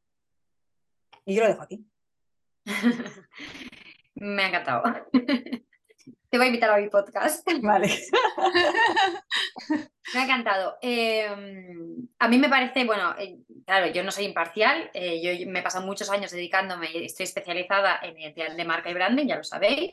[1.25, 1.85] Y yo lo dejo aquí.
[4.21, 4.83] Me ha encantado.
[6.31, 7.47] Te voy a invitar a mi podcast.
[7.63, 7.89] Vale.
[10.15, 10.77] me ha encantado.
[10.83, 15.61] Em, a mí me parece, bueno, eh, claro, yo no soy imparcial, eh, yo me
[15.61, 19.37] he pasado muchos años dedicándome y estoy especializada en identidad de marca y branding, ya
[19.37, 19.91] lo sabéis.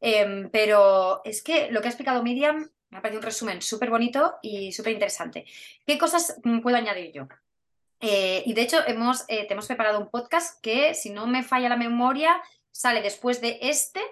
[0.00, 3.90] Em, pero es que lo que ha explicado Miriam me ha parecido un resumen súper
[3.90, 5.46] bonito y súper interesante.
[5.86, 7.28] ¿Qué cosas mm, puedo añadir yo?
[8.00, 11.70] Eh, y de hecho, hemos, te hemos preparado un podcast que, si no me falla
[11.70, 12.42] la memoria,
[12.74, 14.02] sale después de este,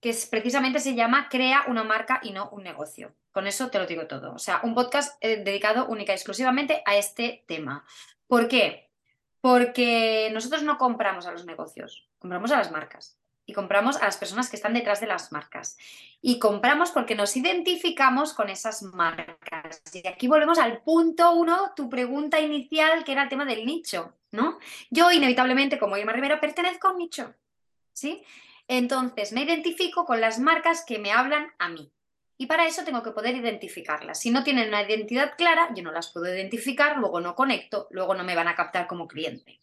[0.00, 3.14] que es, precisamente se llama Crea una marca y no un negocio.
[3.30, 4.32] Con eso te lo digo todo.
[4.32, 7.84] O sea, un podcast eh, dedicado única y exclusivamente a este tema.
[8.26, 8.90] ¿Por qué?
[9.42, 14.16] Porque nosotros no compramos a los negocios, compramos a las marcas y compramos a las
[14.16, 15.76] personas que están detrás de las marcas.
[16.22, 19.82] Y compramos porque nos identificamos con esas marcas.
[19.92, 24.14] Y aquí volvemos al punto uno, tu pregunta inicial, que era el tema del nicho,
[24.32, 24.58] ¿no?
[24.90, 27.34] Yo inevitablemente, como Irma Rivera, pertenezco a un nicho,
[27.96, 28.22] ¿sí?
[28.68, 31.90] Entonces, me identifico con las marcas que me hablan a mí.
[32.38, 34.20] Y para eso tengo que poder identificarlas.
[34.20, 38.14] Si no tienen una identidad clara, yo no las puedo identificar, luego no conecto, luego
[38.14, 39.60] no me van a captar como cliente.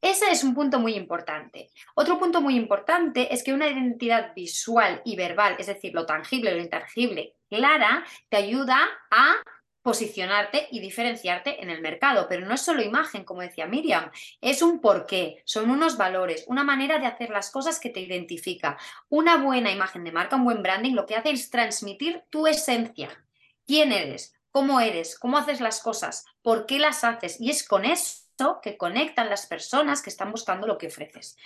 [0.00, 1.70] Ese es un punto muy importante.
[1.94, 6.54] Otro punto muy importante es que una identidad visual y verbal, es decir, lo tangible
[6.54, 8.78] lo intangible, clara, te ayuda
[9.10, 9.36] a
[9.84, 12.26] posicionarte y diferenciarte en el mercado.
[12.26, 14.10] Pero no es solo imagen, como decía Miriam,
[14.40, 18.78] es un porqué, son unos valores, una manera de hacer las cosas que te identifica.
[19.10, 23.10] Una buena imagen de marca, un buen branding, lo que hace es transmitir tu esencia.
[23.66, 24.34] ¿Quién eres?
[24.50, 25.18] ¿Cómo eres?
[25.18, 26.24] ¿Cómo haces las cosas?
[26.40, 27.38] ¿Por qué las haces?
[27.38, 28.23] Y es con eso
[28.62, 31.36] que conectan las personas que están buscando lo que ofreces.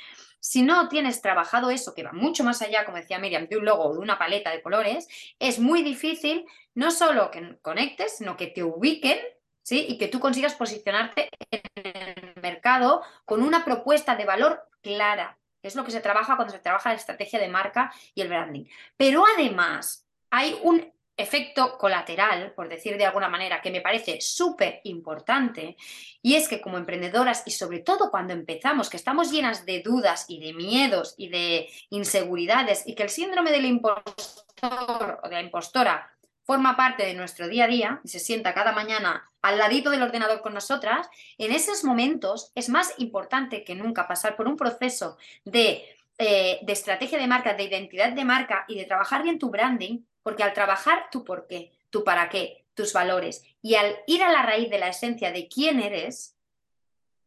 [0.40, 3.64] Si no tienes trabajado eso, que va mucho más allá, como decía Miriam, de un
[3.64, 5.08] logo o de una paleta de colores,
[5.38, 9.18] es muy difícil no solo que conectes, sino que te ubiquen
[9.62, 9.84] ¿sí?
[9.88, 15.38] y que tú consigas posicionarte en el mercado con una propuesta de valor clara.
[15.62, 18.64] Es lo que se trabaja cuando se trabaja la estrategia de marca y el branding.
[18.96, 24.80] Pero además, hay un efecto colateral, por decir de alguna manera, que me parece súper
[24.84, 25.76] importante,
[26.22, 30.26] y es que como emprendedoras y sobre todo cuando empezamos, que estamos llenas de dudas
[30.28, 35.42] y de miedos y de inseguridades y que el síndrome del impostor o de la
[35.42, 36.08] impostora
[36.44, 40.02] forma parte de nuestro día a día y se sienta cada mañana al ladito del
[40.02, 45.18] ordenador con nosotras, en esos momentos es más importante que nunca pasar por un proceso
[45.44, 45.84] de,
[46.16, 50.04] eh, de estrategia de marca, de identidad de marca y de trabajar bien tu branding
[50.28, 54.30] porque al trabajar tu por qué, tu para qué, tus valores y al ir a
[54.30, 56.36] la raíz de la esencia de quién eres,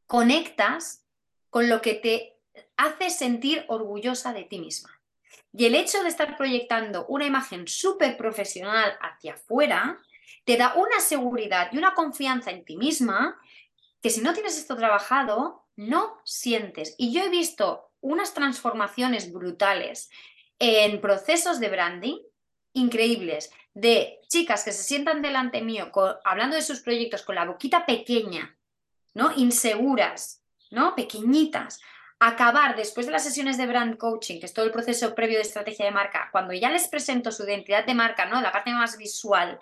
[0.05, 1.03] conectas
[1.49, 2.37] con lo que te
[2.77, 5.01] hace sentir orgullosa de ti misma.
[5.51, 9.97] Y el hecho de estar proyectando una imagen súper profesional hacia afuera
[10.45, 13.35] te da una seguridad y una confianza en ti misma
[13.99, 16.93] que si no tienes esto trabajado, no sientes.
[16.99, 20.11] Y yo he visto unas transformaciones brutales
[20.59, 22.17] en procesos de branding
[22.73, 25.91] increíbles de chicas que se sientan delante mío
[26.23, 28.57] hablando de sus proyectos con la boquita pequeña,
[29.13, 29.31] ¿no?
[29.35, 30.95] Inseguras, ¿no?
[30.95, 31.79] Pequeñitas.
[32.19, 35.41] Acabar después de las sesiones de brand coaching, que es todo el proceso previo de
[35.41, 38.41] estrategia de marca, cuando ya les presento su identidad de marca, ¿no?
[38.41, 39.59] La parte más visual,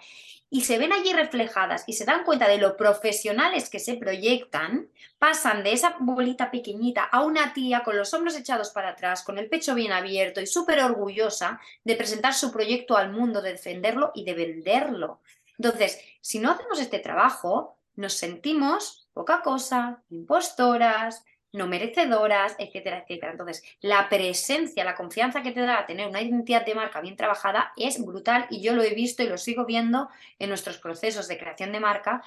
[0.49, 4.89] y se ven allí reflejadas y se dan cuenta de lo profesionales que se proyectan,
[5.19, 9.37] pasan de esa bolita pequeñita a una tía con los hombros echados para atrás, con
[9.37, 14.11] el pecho bien abierto y súper orgullosa de presentar su proyecto al mundo, de defenderlo
[14.15, 15.21] y de venderlo.
[15.59, 23.31] Entonces, si no hacemos este trabajo, nos sentimos poca cosa, impostoras, no merecedoras, etcétera, etcétera.
[23.31, 27.73] Entonces, la presencia, la confianza que te da tener una identidad de marca bien trabajada
[27.75, 31.39] es brutal y yo lo he visto y lo sigo viendo en nuestros procesos de
[31.39, 32.23] creación de marca,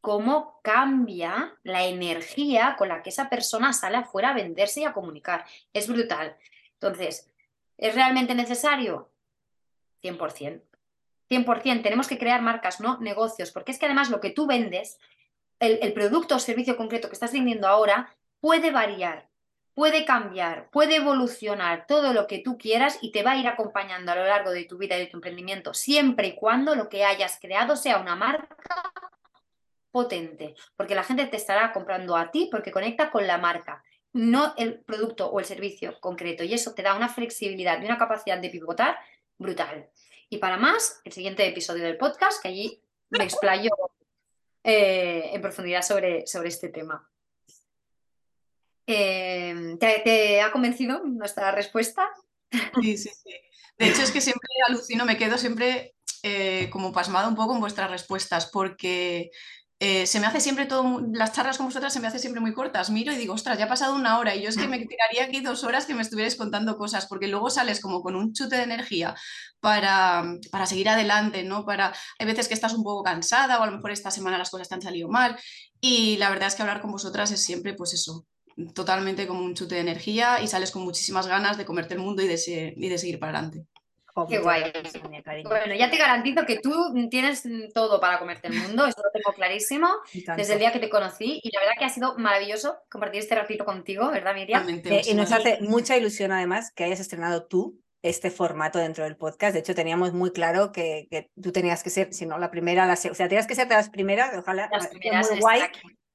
[0.00, 4.92] cómo cambia la energía con la que esa persona sale afuera a venderse y a
[4.92, 5.44] comunicar.
[5.72, 6.36] Es brutal.
[6.74, 7.28] Entonces,
[7.78, 9.10] ¿es realmente necesario?
[10.02, 10.60] 100%.
[11.30, 11.82] 100%.
[11.82, 14.98] Tenemos que crear marcas, no negocios, porque es que además lo que tú vendes,
[15.58, 19.28] el, el producto o servicio concreto que estás vendiendo ahora, puede variar,
[19.72, 24.10] puede cambiar, puede evolucionar todo lo que tú quieras y te va a ir acompañando
[24.10, 27.04] a lo largo de tu vida y de tu emprendimiento, siempre y cuando lo que
[27.04, 28.56] hayas creado sea una marca
[29.92, 34.54] potente, porque la gente te estará comprando a ti porque conecta con la marca, no
[34.56, 36.42] el producto o el servicio concreto.
[36.42, 38.98] Y eso te da una flexibilidad y una capacidad de pivotar
[39.38, 39.88] brutal.
[40.28, 43.70] Y para más, el siguiente episodio del podcast, que allí me explayo
[44.64, 47.08] eh, en profundidad sobre, sobre este tema.
[48.86, 52.08] Em, ¿te, ha convencido nuestra respuesta?
[52.50, 53.30] Sí, sí, sí.
[53.78, 57.60] De hecho, es que siempre alucino, me quedo siempre eh, como pasmada un poco en
[57.60, 59.30] vuestras respuestas, porque
[59.84, 62.54] eh, se me hace siempre todo, las charlas con vosotras se me hace siempre muy
[62.54, 62.90] cortas.
[62.90, 65.24] Miro y digo, ostras, ya ha pasado una hora y yo es que me tiraría
[65.24, 68.56] aquí dos horas que me estuvierais contando cosas, porque luego sales como con un chute
[68.56, 69.16] de energía
[69.58, 70.22] para,
[70.52, 71.64] para seguir adelante, ¿no?
[71.64, 74.50] Para, hay veces que estás un poco cansada o a lo mejor esta semana las
[74.50, 75.36] cosas te han salido mal
[75.80, 78.24] y la verdad es que hablar con vosotras es siempre, pues eso,
[78.74, 82.22] totalmente como un chute de energía y sales con muchísimas ganas de comerte el mundo
[82.22, 83.66] y de, y de seguir para adelante.
[84.28, 84.64] Qué guay.
[85.44, 89.34] Bueno, ya te garantizo que tú tienes todo para comerte el mundo, eso lo tengo
[89.34, 89.88] clarísimo
[90.36, 93.34] desde el día que te conocí y la verdad que ha sido maravilloso compartir este
[93.34, 94.68] ratito contigo, ¿verdad, Miriam?
[94.68, 99.16] Eh, y nos hace mucha ilusión además que hayas estrenado tú este formato dentro del
[99.16, 99.54] podcast.
[99.54, 102.94] De hecho, teníamos muy claro que, tú tenías que ser, si no la primera, la,
[102.94, 104.68] o sea, tenías que ser de las primeras, ojalá.
[104.72, 105.62] Las primeras muy guay.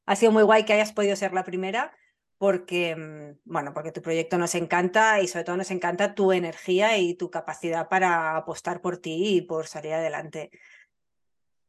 [0.06, 1.94] Ha sido muy guay que hayas podido ser la primera
[2.38, 6.98] porque, mm, bueno, porque tu proyecto nos encanta y sobre todo nos encanta tu energía
[6.98, 10.52] y tu capacidad para apostar por ti y por salir adelante.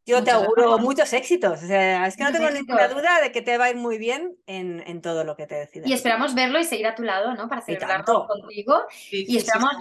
[0.09, 1.63] Yo te auguro muchos éxitos.
[1.63, 3.99] O sea, es que no tengo ninguna duda de que te va a ir muy
[3.99, 5.89] bien en, en todo lo que te decidas.
[5.89, 7.47] Y esperamos verlo y seguir a tu lado, ¿no?
[7.47, 8.87] Para celebrarlo contigo.
[9.11, 9.75] y esperamos,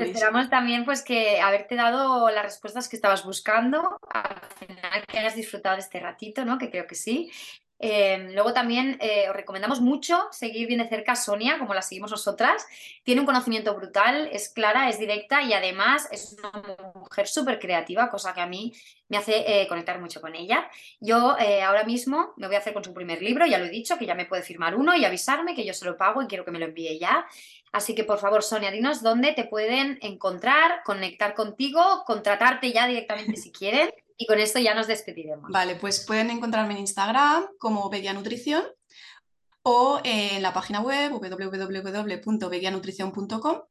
[0.00, 5.36] esperamos también pues que haberte dado las respuestas que estabas buscando, al final que hayas
[5.36, 6.58] disfrutado de este ratito, ¿no?
[6.58, 7.30] Que creo que sí.
[7.82, 11.80] Em, luego también eh, os recomendamos mucho seguir bien de cerca a Sonia, como la
[11.80, 12.66] seguimos nosotras.
[13.04, 16.52] Tiene un conocimiento brutal, es clara, es directa y además es una
[16.94, 18.74] mujer súper creativa, cosa que a mí
[19.08, 20.70] me hace eh, conectar mucho con ella.
[21.00, 23.70] Yo eh, ahora mismo me voy a hacer con su primer libro, ya lo he
[23.70, 26.26] dicho, que ya me puede firmar uno y avisarme que yo se lo pago y
[26.26, 27.26] quiero que me lo envíe ya.
[27.72, 33.36] Así que por favor, Sonia, dinos dónde te pueden encontrar, conectar contigo, contratarte ya directamente
[33.36, 33.90] si quieren.
[34.20, 35.50] Y con esto ya nos despediremos.
[35.50, 38.62] Vale, pues pueden encontrarme en Instagram como Vegia Nutrición
[39.62, 43.62] o en la página web www.vegianutrición.com.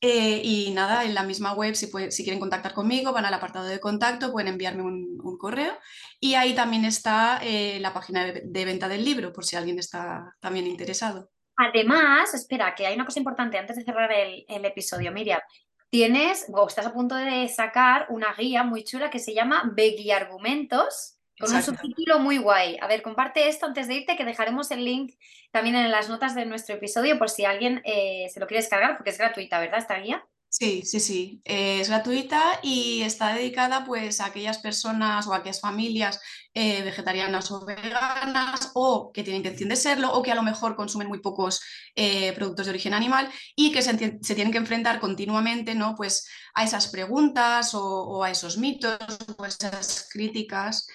[0.00, 3.66] Eh, y nada, en la misma web, si, si, quieren contactar conmigo, van al apartado
[3.66, 5.76] de contacto, pueden enviarme un, correo.
[6.18, 10.36] Y ahí también está eh, la página de, venta del libro, por si alguien está
[10.40, 11.28] también interesado.
[11.56, 15.42] Además, espera, que hay una cosa importante antes de cerrar el, el episodio, Miriam
[15.90, 20.12] tienes, o estás a punto de sacar una guía muy chula que se llama Begui
[20.12, 22.78] Argumentos, con un subtítulo muy guay.
[22.80, 25.14] A ver, comparte esto antes de irte, que dejaremos el link
[25.50, 28.96] también en las notas de nuestro episodio por si alguien eh, se lo quiere descargar,
[28.96, 29.78] porque es gratuita, ¿verdad?
[29.78, 30.24] Esta guía.
[30.52, 31.40] Sí, sí, sí.
[31.44, 36.20] es gratuita y está dedicada pues a aquellas personas o a aquellas familias
[36.54, 40.74] eh, vegetarianas o veganas o que tienen intención de serlo o que a lo mejor
[40.74, 41.60] consumen muy pocos
[41.94, 45.94] eh, productos de origen animal y que se, tienen que enfrentar continuamente ¿no?
[45.94, 48.98] pues a esas preguntas o, o a esos mitos
[49.38, 50.88] o esas críticas.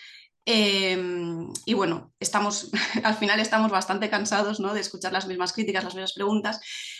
[0.47, 2.69] Em, y bueno, estamos,
[3.03, 4.73] al final estamos bastante cansados ¿no?
[4.73, 6.59] de escuchar las mismas críticas, las mismas preguntas.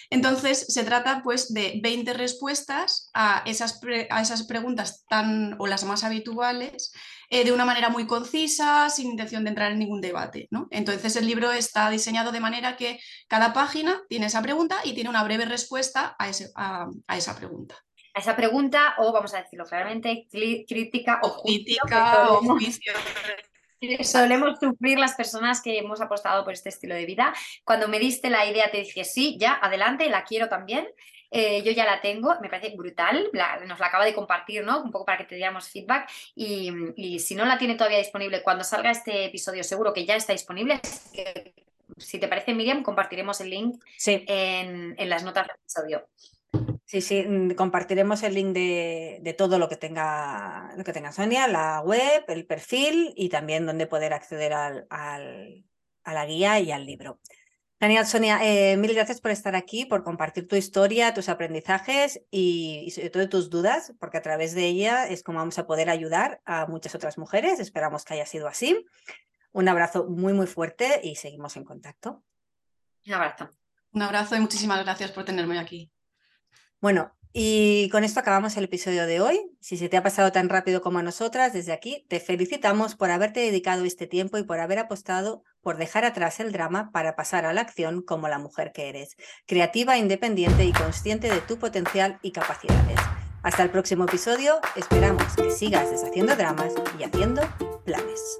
[0.09, 3.79] Entonces, se trata pues de 20 respuestas a esas,
[4.09, 6.93] a esas preguntas tan o las más habituales
[7.29, 10.47] eh, de una manera muy concisa, sin intención de entrar en ningún debate.
[10.51, 10.67] ¿no?
[10.71, 15.09] Entonces, el libro está diseñado de manera que cada página tiene esa pregunta y tiene
[15.09, 17.75] una breve respuesta a, ese, a esa pregunta
[18.15, 22.93] a esa pregunta, o vamos a decirlo claramente, crítica o, crítica o juicio.
[24.03, 27.33] Solemos sufrir las personas que hemos apostado por este estilo de vida.
[27.63, 30.87] Cuando me diste la idea, te dije, sí, ya, adelante, la quiero también.
[31.31, 33.29] Eh, yo ya la tengo, me parece brutal,
[33.67, 34.81] nos la acaba de compartir, ¿no?
[34.81, 36.09] Un poco para que te diéramos feedback.
[36.35, 40.33] Y, si no la tiene todavía disponible, cuando salga este episodio, seguro que ya está
[40.33, 40.79] disponible.
[41.97, 46.07] si te parece, Miriam, compartiremos el link en, en las notas del episodio.
[46.85, 51.47] Sí, sí, mm, compartiremos el link de, todo lo que tenga lo que tenga Sonia,
[51.47, 56.85] la web, el perfil y también donde poder acceder al, a la guía y al
[56.85, 57.19] libro.
[57.79, 62.83] Genial, Sonia, eh, mil gracias por estar aquí, por compartir tu historia, tus aprendizajes y,
[62.85, 65.89] y, sobre todo tus dudas, porque a través de ella es como vamos a poder
[65.89, 67.59] ayudar a muchas otras mujeres.
[67.59, 68.85] Esperamos que haya sido así.
[69.51, 72.23] Un abrazo muy, muy fuerte y seguimos en contacto.
[73.05, 73.49] Un abrazo.
[73.91, 75.91] Un abrazo y muchísimas gracias por tenerme aquí.
[76.81, 79.41] Bueno, y con esto acabamos el episodio de hoy.
[79.59, 83.11] Si se te ha pasado tan rápido como a nosotras, desde aquí te felicitamos por
[83.11, 87.45] haberte dedicado este tiempo y por haber apostado por dejar atrás el drama para pasar
[87.45, 89.17] a la acción como la mujer que eres,
[89.47, 92.99] creativa, independiente y consciente de tu potencial y capacidades.
[93.43, 97.41] Hasta el próximo episodio, esperamos que sigas deshaciendo dramas y haciendo
[97.83, 98.39] planes.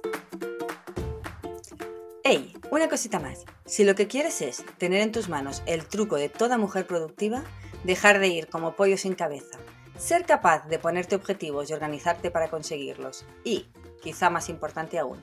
[2.24, 2.56] ¡Hey!
[2.72, 3.44] Una cosita más.
[3.64, 7.44] Si lo que quieres es tener en tus manos el truco de toda mujer productiva,
[7.84, 9.58] dejar de ir como pollo sin cabeza,
[9.98, 13.66] ser capaz de ponerte objetivos y organizarte para conseguirlos y,
[14.02, 15.20] quizá más importante aún,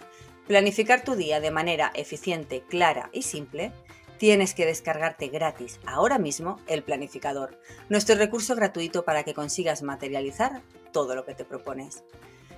[0.47, 3.71] planificar tu día de manera eficiente, clara y simple,
[4.17, 10.61] tienes que descargarte gratis ahora mismo el planificador, nuestro recurso gratuito para que consigas materializar
[10.91, 12.03] todo lo que te propones.